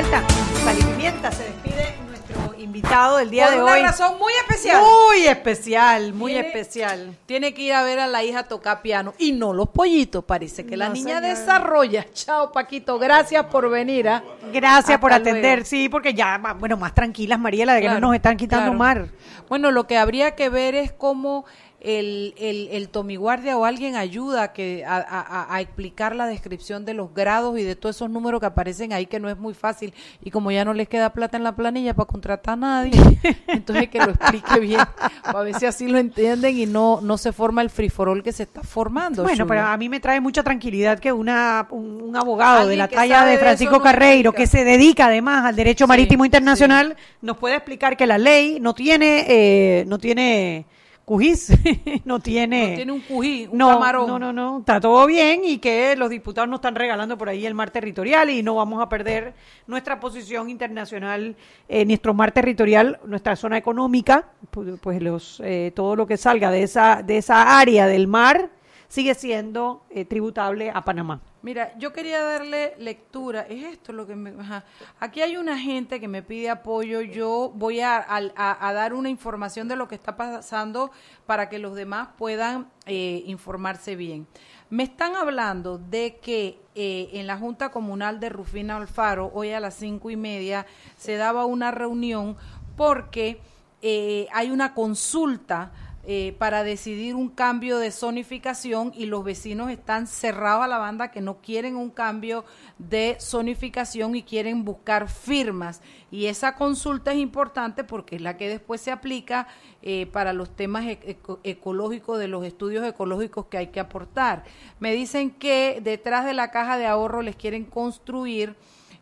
[0.00, 0.22] Vuelta.
[0.62, 3.82] Sal y Pimienta se despide nuestro invitado del día Por de una hoy.
[3.82, 4.82] razón muy especial.
[4.82, 7.16] Muy especial, muy Tiene- especial.
[7.24, 9.14] Tiene que ir a ver a la hija tocar piano.
[9.16, 12.04] Y no los pollitos, parece que la No, niña desarrolla.
[12.12, 12.98] Chao, Paquito.
[12.98, 14.06] Gracias por venir.
[14.10, 14.22] ¿ah?
[14.52, 15.66] Gracias por Hasta atender, luego.
[15.66, 18.72] sí, porque ya, ma- bueno, más tranquilas, Mariela, de que Claro, no nos están quitando
[18.72, 18.78] claro.
[18.78, 19.08] mar.
[19.48, 21.46] Bueno, lo que habría que ver es cómo
[21.86, 26.84] el, el, el tomiguardia o alguien ayuda a que, a, a- a explicar la descripción
[26.84, 29.54] de los grados y de todos esos números que aparecen ahí, que no es muy
[29.54, 29.94] fácil.
[30.22, 32.92] Y como ya no les queda plata en la planilla para contratar a nadie,
[33.46, 34.80] entonces que lo explique bien,
[35.22, 38.42] para ver si así lo entienden y no, no se forma el friforol que se
[38.42, 39.22] está formando.
[39.22, 42.88] Bueno, pero a mí me trae mucha tranquilidad que una, un, un abogado de la
[42.88, 46.26] talla de Francisco Carreiro, que se dedica además al derecho Sí, marítimo sí.
[46.28, 50.66] internacional, nos puede explicar que la ley no tiene, eh, no tiene
[51.06, 51.52] cujís,
[52.04, 52.70] no tiene...
[52.70, 54.08] No tiene un cují, un no, camarón.
[54.08, 57.46] No, no, no, está todo bien y que los diputados nos están regalando por ahí
[57.46, 59.32] el mar territorial y no vamos a perder
[59.68, 61.36] nuestra posición internacional,
[61.68, 66.50] eh, nuestro mar territorial, nuestra zona económica, pues, pues los eh, todo lo que salga
[66.50, 68.50] de esa de esa área del mar
[68.88, 71.20] sigue siendo eh, tributable a Panamá.
[71.46, 73.42] Mira, yo quería darle lectura.
[73.42, 74.30] Es esto lo que me.
[74.30, 74.64] ajá.
[74.98, 77.02] Aquí hay una gente que me pide apoyo.
[77.02, 80.90] Yo voy a, dar una información de lo que está pasando
[81.24, 84.26] para que los demás puedan eh, informarse bien.
[84.70, 89.60] Me están hablando de que eh, en la Junta Comunal de Rufina Alfaro, hoy a
[89.60, 90.66] las cinco y media,
[90.96, 92.36] se daba una reunión
[92.76, 93.40] porque
[93.82, 95.70] eh, hay una consulta
[96.08, 101.10] eh, para decidir un cambio de zonificación y los vecinos están cerrados a la banda
[101.10, 102.44] que no quieren un cambio
[102.78, 105.82] de zonificación y quieren buscar firmas.
[106.12, 109.48] Y esa consulta es importante porque es la que después se aplica
[109.82, 114.44] eh, para los temas e- eco- ecológicos, de los estudios ecológicos que hay que aportar.
[114.78, 118.54] Me dicen que detrás de la caja de ahorro les quieren construir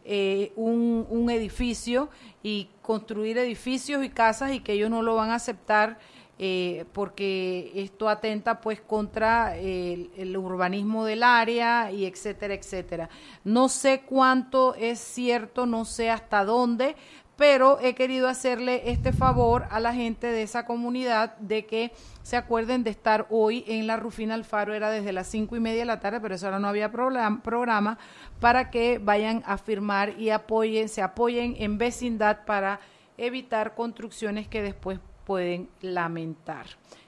[0.07, 2.09] eh, un, un edificio
[2.43, 5.99] y construir edificios y casas y que ellos no lo van a aceptar
[6.39, 13.09] eh, porque esto atenta pues contra el, urbanismo del área y etcétera, etcétera.
[13.45, 16.97] No sé cuánto es cierto, no sé hasta dónde,
[17.37, 22.37] pero he querido hacerle este favor a la gente de esa comunidad de que se
[22.37, 25.87] acuerden de estar hoy en la Rufina Alfaro, era desde las cinco y media de
[25.87, 27.99] la tarde, pero eso ahora no había program- programa,
[28.41, 32.80] para que vayan a firmar y apoyen, se apoyen en vecindad para
[33.18, 36.66] evitar construcciones que después pueden lamentar.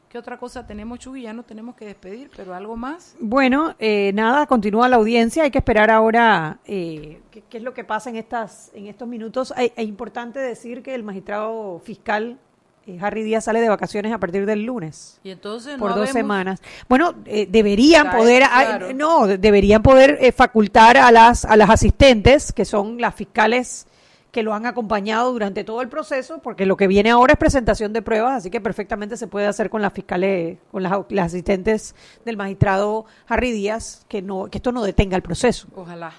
[0.08, 1.22] ¿Qué otra cosa tenemos, Chuy?
[1.22, 3.16] Ya no tenemos que despedir, pero algo más.
[3.20, 5.42] Bueno, eh, nada, continúa la audiencia.
[5.42, 9.06] Hay que esperar ahora eh, qué, qué es lo que pasa en estas en estos
[9.08, 9.52] minutos.
[9.56, 12.38] Hay- Es importante decir que el magistrado fiscal
[12.86, 16.10] eh, Harry Díaz sale de vacaciones a partir del lunes Y entonces por no dos
[16.10, 16.62] semanas.
[16.88, 22.52] Bueno, eh, deberían poder, ah, no, deberían poder eh, facultar a las a las asistentes,
[22.52, 23.88] que son las fiscales
[24.36, 27.94] que lo han acompañado durante todo el proceso, porque lo que viene ahora es presentación
[27.94, 31.94] de pruebas, así que perfectamente se puede hacer con las fiscales, con las, asistentes
[32.26, 35.68] del magistrado Harry Díaz, que no, que esto no detenga el proceso.
[35.74, 36.12] Ojalá.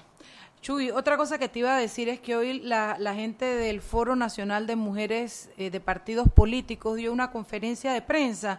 [0.62, 3.80] Chuy, otra cosa que te iba a decir es que hoy la, la gente del
[3.80, 8.58] Foro Nacional de Mujeres eh, de Partidos Políticos dio una conferencia de prensa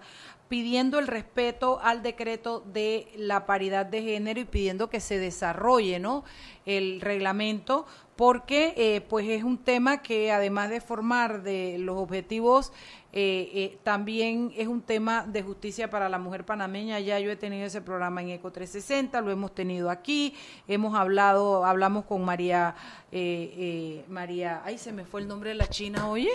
[0.49, 5.99] pidiendo el respeto al decreto de la paridad de género y pidiendo que se desarrolle
[5.99, 6.25] ¿no?
[6.65, 7.85] el reglamento
[8.15, 12.73] porque eh, pues es un tema que además de formar de los objetivos
[13.11, 16.99] eh, eh, también es un tema de justicia para la mujer panameña.
[16.99, 20.35] Ya yo he tenido ese programa en Eco 360, lo hemos tenido aquí,
[20.67, 22.75] hemos hablado, hablamos con María,
[23.11, 26.29] eh, eh, María, ay, se me fue el nombre de la China, oye,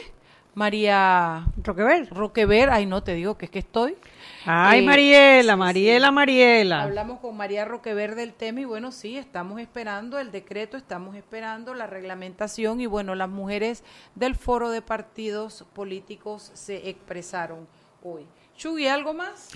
[0.54, 2.08] María Roquever.
[2.10, 3.96] Roquever, ay, no, te digo que es que estoy.
[4.46, 6.82] Ay, Eh, Mariela, Mariela, Mariela.
[6.82, 11.74] Hablamos con María Roquever del tema y bueno, sí, estamos esperando el decreto, estamos esperando
[11.74, 13.82] la reglamentación y bueno, las mujeres
[14.14, 17.66] del foro de partidos políticos se expresaron
[18.02, 18.26] hoy.
[18.56, 19.50] Chugui, ¿algo más?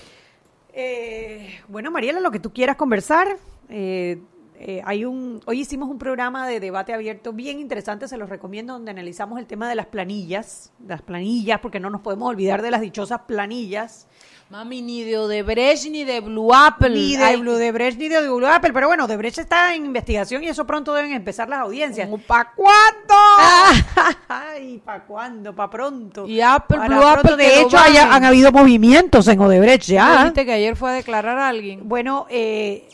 [0.73, 3.37] Eh, bueno, Mariela, lo que tú quieras conversar.
[3.69, 4.19] eh,
[4.61, 8.73] eh, hay un, hoy hicimos un programa de debate abierto bien interesante, se los recomiendo,
[8.75, 12.71] donde analizamos el tema de las planillas, las planillas, porque no nos podemos olvidar de
[12.71, 14.07] las dichosas planillas.
[14.51, 16.89] Mami, ni de Odebrecht ni de Blue Apple.
[16.89, 19.85] Ni de Ay, Blue de Brecht ni de Blue Apple, pero bueno, Debrecht está en
[19.85, 22.09] investigación y eso pronto deben empezar las audiencias.
[22.27, 23.15] ¿Para cuándo?
[24.29, 25.55] Ay, ¿para cuándo?
[25.55, 26.27] ¿Para pronto?
[26.27, 27.07] Y Apple, Para Blue.
[27.07, 30.25] Apple, de hecho, haya- han habido movimientos en Odebrecht ya.
[30.25, 31.87] ¿Viste que ayer fue a declarar a alguien?
[31.89, 32.89] Bueno, eh,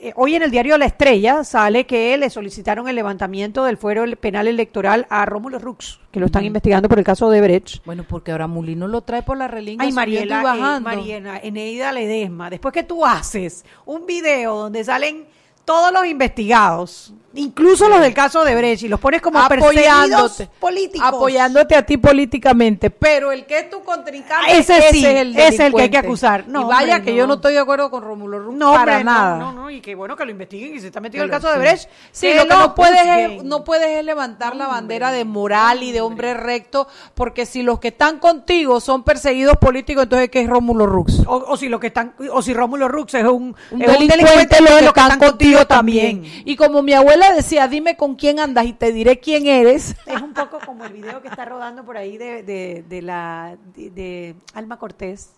[0.00, 4.04] eh, hoy en el diario La Estrella sale que le solicitaron el levantamiento del fuero
[4.16, 7.84] penal electoral a Rómulo Rux, que lo están investigando por el caso de Brecht.
[7.84, 10.88] Bueno, porque ahora Mulino lo trae por la relinga Ay, subiendo y Mariela, eh, bajando.
[10.88, 15.26] Mariela, Eneida Ledesma, después que tú haces un video donde salen
[15.64, 21.08] todos los investigados, incluso los del caso de Brecht, y los pones como perseguidos políticos.
[21.08, 25.36] apoyándote a ti políticamente, pero el que es tu contrincante, Ah, ese sí, es el
[25.36, 26.44] ese es el que hay que acusar.
[26.48, 27.16] No, y vaya hombre, que no.
[27.16, 29.38] yo no estoy de acuerdo con Rómulo Rux No, para hombre, nada.
[29.38, 31.52] No, no, y qué bueno que lo investiguen y se está metido Pero el caso
[31.52, 31.58] de.
[31.58, 31.88] Brecht.
[32.12, 35.82] Sí, que lo que no puedes, es, no puedes es levantar la bandera de moral
[35.82, 40.42] y de hombre recto, porque si los que están contigo son perseguidos políticos, entonces ¿qué
[40.42, 41.20] es Rómulo Rux?
[41.26, 44.60] O, o si lo que están, o si Rómulo Rux es un, Un es delincuente,
[44.60, 46.24] los que están contigo también.
[46.44, 49.94] Y como mi abuela decía, dime con quién andas y te diré quién eres.
[50.06, 53.56] Es un poco como el video que está rodando por ahí de, de, de la
[53.74, 55.30] de, de Alma Cortés,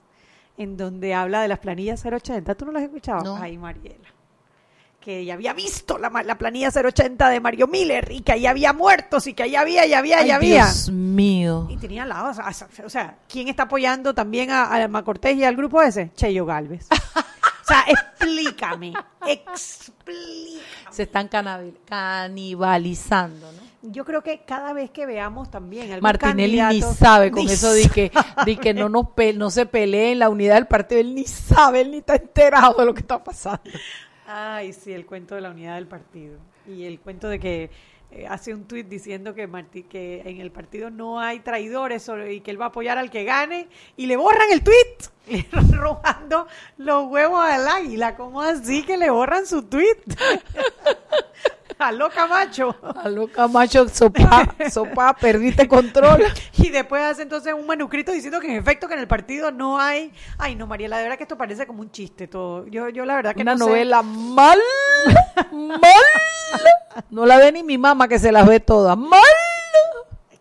[0.58, 2.54] en donde habla de las planillas 080.
[2.54, 3.24] ¿Tú no las has escuchado?
[3.24, 3.36] No.
[3.36, 4.08] Ay, Mariela.
[5.00, 8.74] Que ya había visto la, la planilla 080 de Mario Miller y que ahí había
[8.74, 10.64] muertos y que ahí había, ya había, ya había.
[10.66, 11.66] Dios mío.
[11.70, 15.02] Y tenía al lado, o sea, o sea, ¿quién está apoyando también a, a Alma
[15.02, 16.10] Cortés y al grupo ese?
[16.14, 16.86] Cheyo Galvez.
[17.70, 18.92] sea, explícame,
[19.26, 20.60] explícame.
[20.90, 21.28] Se están
[21.84, 23.70] canibalizando, ¿no?
[23.82, 27.72] Yo creo que cada vez que veamos también algún Martinelli ni sabe con Ni eso
[27.72, 28.12] de que,
[28.44, 31.24] de que no nos pe- no se pelee en la unidad del partido, él ni
[31.24, 33.62] sabe, él ni está enterado de lo que está pasando.
[34.26, 36.36] Ay, sí, el cuento de la unidad del partido.
[36.68, 37.70] Y el cuento de que
[38.12, 39.48] eh, hace un tuit diciendo que,
[39.88, 43.24] que en el partido no hay traidores y que él va a apoyar al que
[43.24, 43.68] gane.
[43.96, 46.46] Y le borran el tuit, robando
[46.76, 48.16] los huevos al águila.
[48.16, 49.98] ¿Cómo así que le borran su tuit?
[51.84, 52.76] Aló, Camacho.
[53.02, 56.22] Aló, Camacho, sopa, sopa, perdiste control.
[56.58, 59.80] Y después hace entonces un manuscrito diciendo que en efecto que en el partido no
[59.80, 60.12] hay...
[60.38, 62.66] Ay, no, María, la verdad que esto parece como un chiste todo.
[62.66, 63.70] Yo, yo la verdad que Una no sé.
[63.70, 64.58] novela mal,
[65.52, 65.80] mal.
[67.08, 68.96] No la ve ni mi mamá que se las ve todas.
[68.98, 69.20] Mal.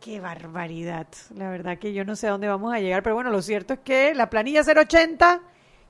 [0.01, 1.07] Qué barbaridad.
[1.35, 3.73] La verdad que yo no sé a dónde vamos a llegar, pero bueno, lo cierto
[3.75, 5.41] es que la planilla 080,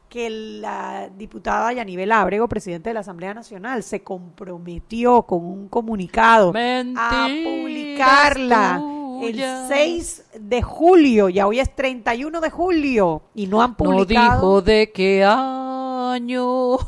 [0.09, 6.51] que la diputada Yanibel Ábrego, presidente de la Asamblea Nacional, se comprometió con un comunicado
[6.97, 8.81] a publicarla
[9.21, 9.67] el tuyas.
[9.69, 11.29] 6 de julio.
[11.29, 14.35] Ya hoy es 31 de julio y no han No publicado.
[14.35, 16.77] dijo de qué año.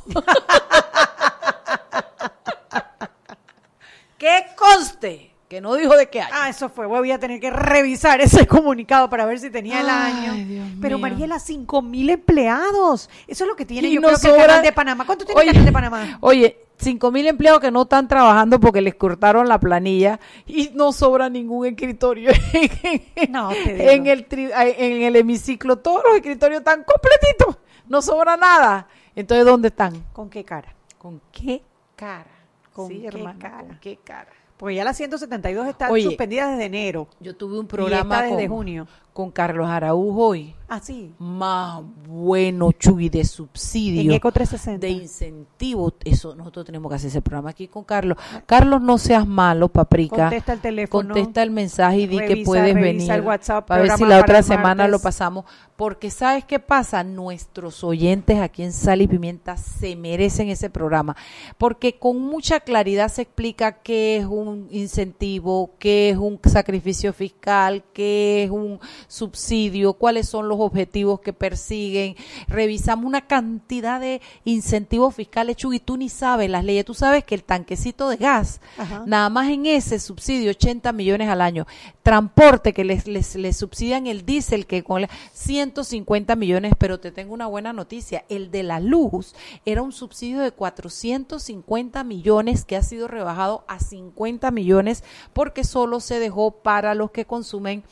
[4.18, 6.34] que conste que no dijo de qué año.
[6.34, 6.88] Ah, eso fue.
[6.88, 10.34] Voy a tener que revisar ese comunicado para ver si tenía el año.
[10.46, 11.10] Dios Pero mío.
[11.10, 13.10] Mariela, cinco mil empleados.
[13.28, 15.06] Eso es lo que tiene, Y yo no creo que el sobra- canal de Panamá.
[15.06, 16.18] ¿Cuánto tiene el Oye, canal de Panamá?
[16.22, 20.94] Oye, cinco mil empleados que no están trabajando porque les cortaron la planilla y no
[20.94, 23.90] sobra ningún escritorio en, No, te digo.
[23.92, 25.80] en el tri- en el hemiciclo.
[25.80, 27.58] Todos los escritorios están completitos.
[27.90, 28.88] No sobra nada.
[29.18, 30.02] Entonces, ¿dónde están?
[30.14, 30.74] ¿Con qué cara?
[30.98, 31.62] ¿Con qué
[31.98, 32.26] cara?
[32.72, 33.58] ¿Con Sí, qué hermana, cara?
[33.68, 34.30] ¿Con qué cara?
[34.62, 37.08] Porque ya las 172 están Oye, suspendidas desde enero.
[37.20, 38.88] Yo tuve un programa programa desde con, junio.
[39.14, 40.56] Con Carlos Araújo hoy.
[40.74, 41.14] Ah, sí.
[41.20, 44.04] Más bueno, Chuy, de subsidio.
[44.04, 44.88] En Eco 360.
[44.88, 45.94] de incentivo.
[46.06, 48.18] Eso, nosotros tenemos que hacer ese programa aquí con Carlos.
[48.46, 50.16] Carlos, no seas malo, paprika.
[50.16, 51.14] Contesta el teléfono.
[51.14, 53.12] Contesta el mensaje y di que puedes venir.
[53.12, 55.44] el WhatsApp, para ver si la otra semana lo pasamos.
[55.76, 57.04] Porque ¿sabes qué pasa?
[57.04, 61.18] Nuestros oyentes aquí en Sal y Pimienta se merecen ese programa.
[61.58, 67.84] Porque con mucha claridad se explica qué es un incentivo, qué es un sacrificio fiscal,
[67.94, 72.16] qué es un subsidio, cuáles son los objetivos que persiguen.
[72.48, 76.86] Revisamos una cantidad de incentivos fiscales, Chuy, y tú ni sabes las leyes.
[76.86, 79.04] Tú sabes que el tanquecito de gas, Ajá.
[79.06, 81.66] nada más en ese subsidio, 80 millones al año.
[82.04, 87.12] Transporte, que les, les, les subsidian el diésel, que con la- 150 millones, pero te
[87.12, 88.26] tengo una buena noticia.
[88.30, 89.36] El de la luz
[89.66, 96.00] era un subsidio de 450 millones que ha sido rebajado a 50 millones porque solo
[96.00, 97.84] se dejó para los que consumen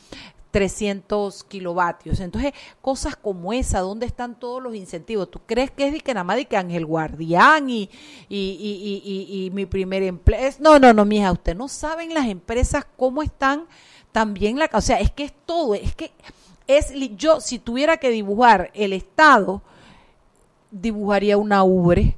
[0.50, 2.20] 300 kilovatios.
[2.20, 5.30] Entonces, cosas como esa, ¿dónde están todos los incentivos?
[5.30, 7.88] ¿Tú crees que es de que nada más de que Ángel Guardián y,
[8.28, 10.50] y, y, y, mi primer empleo?
[10.58, 13.66] No, no, no, mija, usted no saben las empresas cómo están
[14.12, 14.68] también la...
[14.72, 16.12] O sea, es que es todo, es que
[16.66, 16.92] es...
[17.16, 19.62] Yo, si tuviera que dibujar el Estado,
[20.70, 22.16] dibujaría una ubre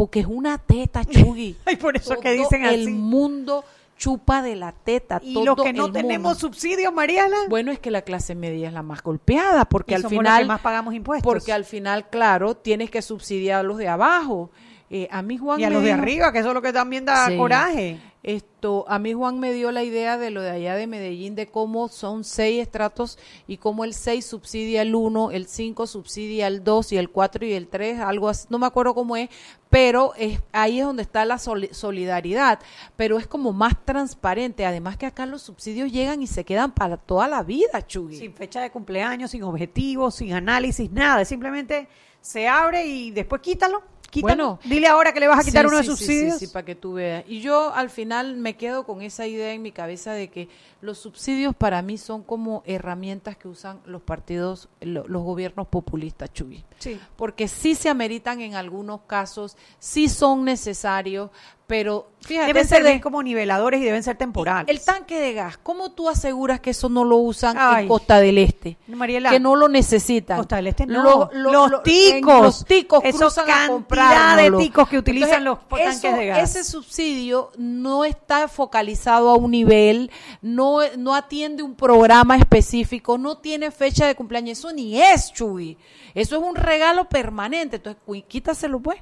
[0.00, 1.56] porque es una teta, Chugui.
[1.66, 2.90] Ay, por eso Todo que dicen El así.
[2.90, 3.62] mundo
[4.00, 5.20] chupa de la teta.
[5.22, 6.40] Y todo los que no el tenemos mundo.
[6.40, 7.36] subsidios, Mariana.
[7.50, 10.20] Bueno, es que la clase media es la más golpeada, porque Y al somos los
[10.22, 11.30] final que más pagamos impuestos.
[11.30, 14.50] porque al final, claro, tienes que subsidiar a los de abajo.
[14.92, 17.04] Eh, a mí Juan y a los de arriba, que eso es lo que también
[17.04, 17.36] da Sí.
[17.36, 18.00] coraje.
[18.24, 21.46] Esto, a mí Juan me dio la idea de lo de allá de Medellín, de
[21.46, 23.16] cómo son seis estratos
[23.46, 27.46] y cómo el 6 subsidia el 1, el 5 subsidia el 2 y el 4
[27.46, 29.30] y el 3, algo así, no me acuerdo cómo es,
[29.70, 32.58] pero es, ahí es donde está la soli- solidaridad,
[32.96, 36.96] pero es como más transparente, además que acá los subsidios llegan y se quedan para
[36.98, 38.16] toda la vida, Chugui.
[38.18, 41.24] Sin fecha de cumpleaños, sin objetivos, sin análisis, nada.
[41.24, 41.88] Simplemente
[42.20, 43.82] se abre y después quítalo.
[44.10, 44.58] Quítalo.
[44.58, 46.38] Bueno, Dile ahora que le vas a quitar Sí, uno de sí, subsidios.
[46.38, 47.24] Sí, sí, para que tú veas.
[47.28, 50.48] Y yo al final me quedo con esa idea en mi cabeza de que
[50.80, 56.32] los subsidios para mí son como herramientas que usan los partidos, lo- los gobiernos populistas,
[56.32, 56.64] Chuy.
[56.78, 56.98] Sí.
[57.16, 61.30] Porque sí se ameritan en algunos casos, sí son necesarios,
[61.70, 64.68] pero fíjate, Deben servir de- como niveladores y deben ser temporales.
[64.76, 67.82] el tanque de gas, ¿cómo tú aseguras que eso no lo usan Ay.
[67.84, 68.76] en Costa del Este?
[68.88, 70.36] Mariela, que no lo necesitan.
[70.38, 71.00] Costa del Este no.
[71.04, 72.42] Lo- lo- los lo- ticos.
[72.42, 76.56] Los ticos cruzan a cantidad de ticos que utilizan los tanques eso- de gas.
[76.56, 80.10] Ese subsidio no está focalizado a un nivel,
[80.42, 84.58] no, no atiende un programa específico, no tiene fecha de cumpleaños.
[84.58, 85.78] Eso ni es, Chuy.
[86.16, 87.76] Eso es un regalo permanente.
[87.76, 88.98] Entonces, quítaselo pues.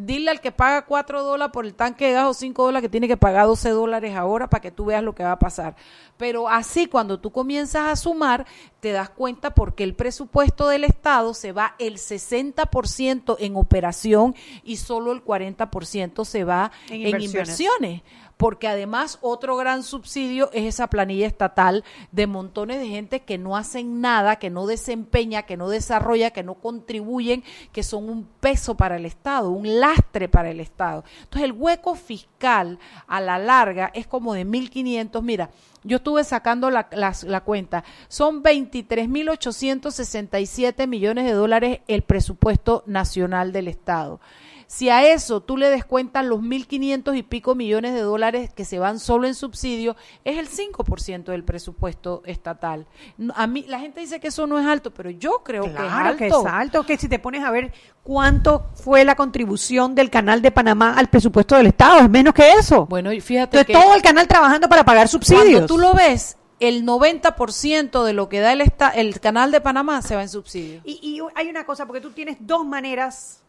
[0.00, 2.88] Dile al que paga 4 dólares por el tanque de gas o 5 dólares que
[2.88, 5.74] tiene que pagar 12 dólares ahora para que tú veas lo que va a pasar.
[6.16, 8.46] Pero así cuando tú comienzas a sumar,
[8.78, 14.76] te das cuenta porque el presupuesto del Estado se va el 60% en operación y
[14.76, 18.02] solo el 40% se va En en, inversiones.
[18.38, 23.56] Porque además otro gran subsidio es esa planilla estatal de montones de gente que no
[23.56, 28.76] hacen nada, que no desempeña, que no desarrolla, que no contribuyen, que son un peso
[28.76, 31.04] para el Estado, un lastre para el Estado.
[31.24, 32.78] Entonces el hueco fiscal
[33.08, 35.20] a la larga es como de 1.500.
[35.22, 35.50] Mira,
[35.84, 37.82] yo estuve sacando la, las- la cuenta.
[38.08, 38.42] Son
[39.58, 44.20] 23.867 millones de dólares el presupuesto nacional del Estado.
[44.70, 48.78] Si a eso tú le descuentas los 1.500 y pico millones de dólares que se
[48.78, 49.96] van solo en subsidio,
[50.26, 52.86] es el 5% del presupuesto estatal.
[53.34, 55.78] A mí la gente dice que eso no es alto, pero yo creo que es
[55.78, 56.16] alto.
[56.18, 60.42] que es alto, que si te pones a ver cuánto fue la contribución del canal
[60.42, 62.84] de Panamá al presupuesto del Estado, es menos que eso.
[62.84, 65.44] Bueno, y fíjate Entonces que todo el canal trabajando para pagar subsidios.
[65.50, 69.60] cuando tú lo ves, el 90% de lo que da el, esta- el canal de
[69.60, 70.80] Panamá se va en subsidio.
[70.84, 73.42] Y, y hay una cosa, porque tú tienes dos maneras,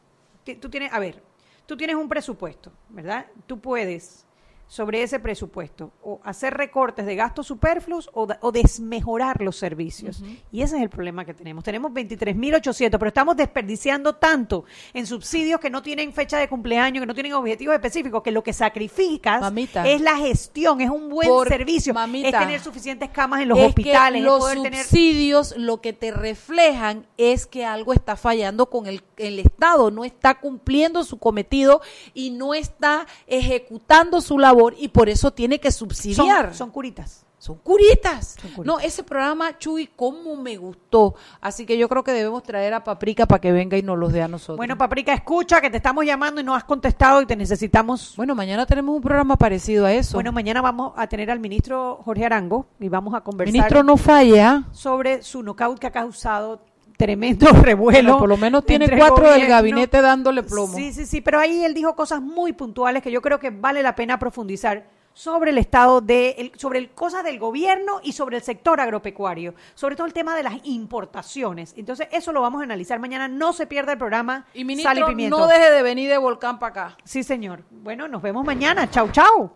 [0.55, 1.21] tú tienes, a ver,
[1.65, 3.27] tú tienes un presupuesto, ¿verdad?
[3.47, 4.25] Tú puedes
[4.69, 10.23] sobre ese presupuesto o hacer recortes de gastos superfluos o, da- o desmejorar los servicios.
[10.51, 11.63] Y ese es el problema que tenemos.
[11.63, 17.07] Tenemos 23.800, pero estamos desperdiciando tanto en subsidios que no tienen fecha de cumpleaños, que
[17.07, 19.87] no tienen objetivos específicos, que lo que sacrificas Mamita.
[19.87, 22.29] es la gestión, es un buen Por- servicio, mamita.
[22.29, 25.93] es tener suficientes camas en los Es hospitales, es los poder tener subsidios lo que
[25.93, 31.17] te reflejan es que algo está fallando con el, el Estado, no está cumpliendo su
[31.17, 31.81] cometido
[32.13, 36.47] y no está ejecutando su labor y por eso tiene que subsidiar.
[36.47, 37.25] son, son curitas.
[37.39, 38.35] Son curitas.
[38.39, 38.65] Son curitas.
[38.65, 41.15] No, ese programa, Chuy, cómo me gustó.
[41.39, 44.11] Así que yo creo que debemos traer a Paprika para que venga y nos los
[44.11, 44.57] dé a nosotros.
[44.57, 48.13] Bueno, Paprika, escucha que te estamos llamando y no has contestado y te necesitamos.
[48.17, 50.17] Bueno, mañana tenemos un programa parecido a eso.
[50.17, 53.95] Bueno, mañana vamos a tener al ministro Jorge Arango y vamos a conversar Ministro no
[53.95, 54.65] falla.
[54.73, 56.61] sobre su knockout que ha causado
[56.99, 58.01] tremendo revuelo.
[58.01, 60.75] Bueno, por lo menos tiene cuatro del gabinete dándole plomo.
[60.75, 63.81] Sí, sí, sí, pero ahí él dijo cosas muy puntuales que yo creo que vale
[63.81, 68.35] la pena profundizar sobre el estado de, el- sobre el, cosas del gobierno y sobre
[68.37, 71.73] el sector agropecuario, sobre todo el tema de las importaciones.
[71.77, 73.27] Entonces, eso lo vamos a analizar mañana.
[73.29, 75.39] No se pierda el programa Y Sal ministro, Pimiento.
[75.39, 76.97] no deje de venir de Volcán para acá.
[77.05, 77.63] Sí, señor.
[77.71, 78.89] Bueno, nos vemos mañana.
[78.89, 79.51] Chau, chau.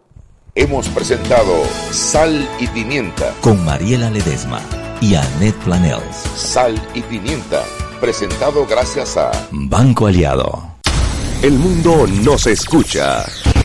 [0.55, 3.33] Hemos presentado Sal y Pimienta.
[3.41, 4.59] Con Mariela Ledesma
[5.03, 6.15] y Annette Planels.
[6.35, 7.63] Sal y Pimienta.
[7.99, 10.75] Presentado gracias a Banco Aliado.
[11.41, 13.25] El mundo nos escucha.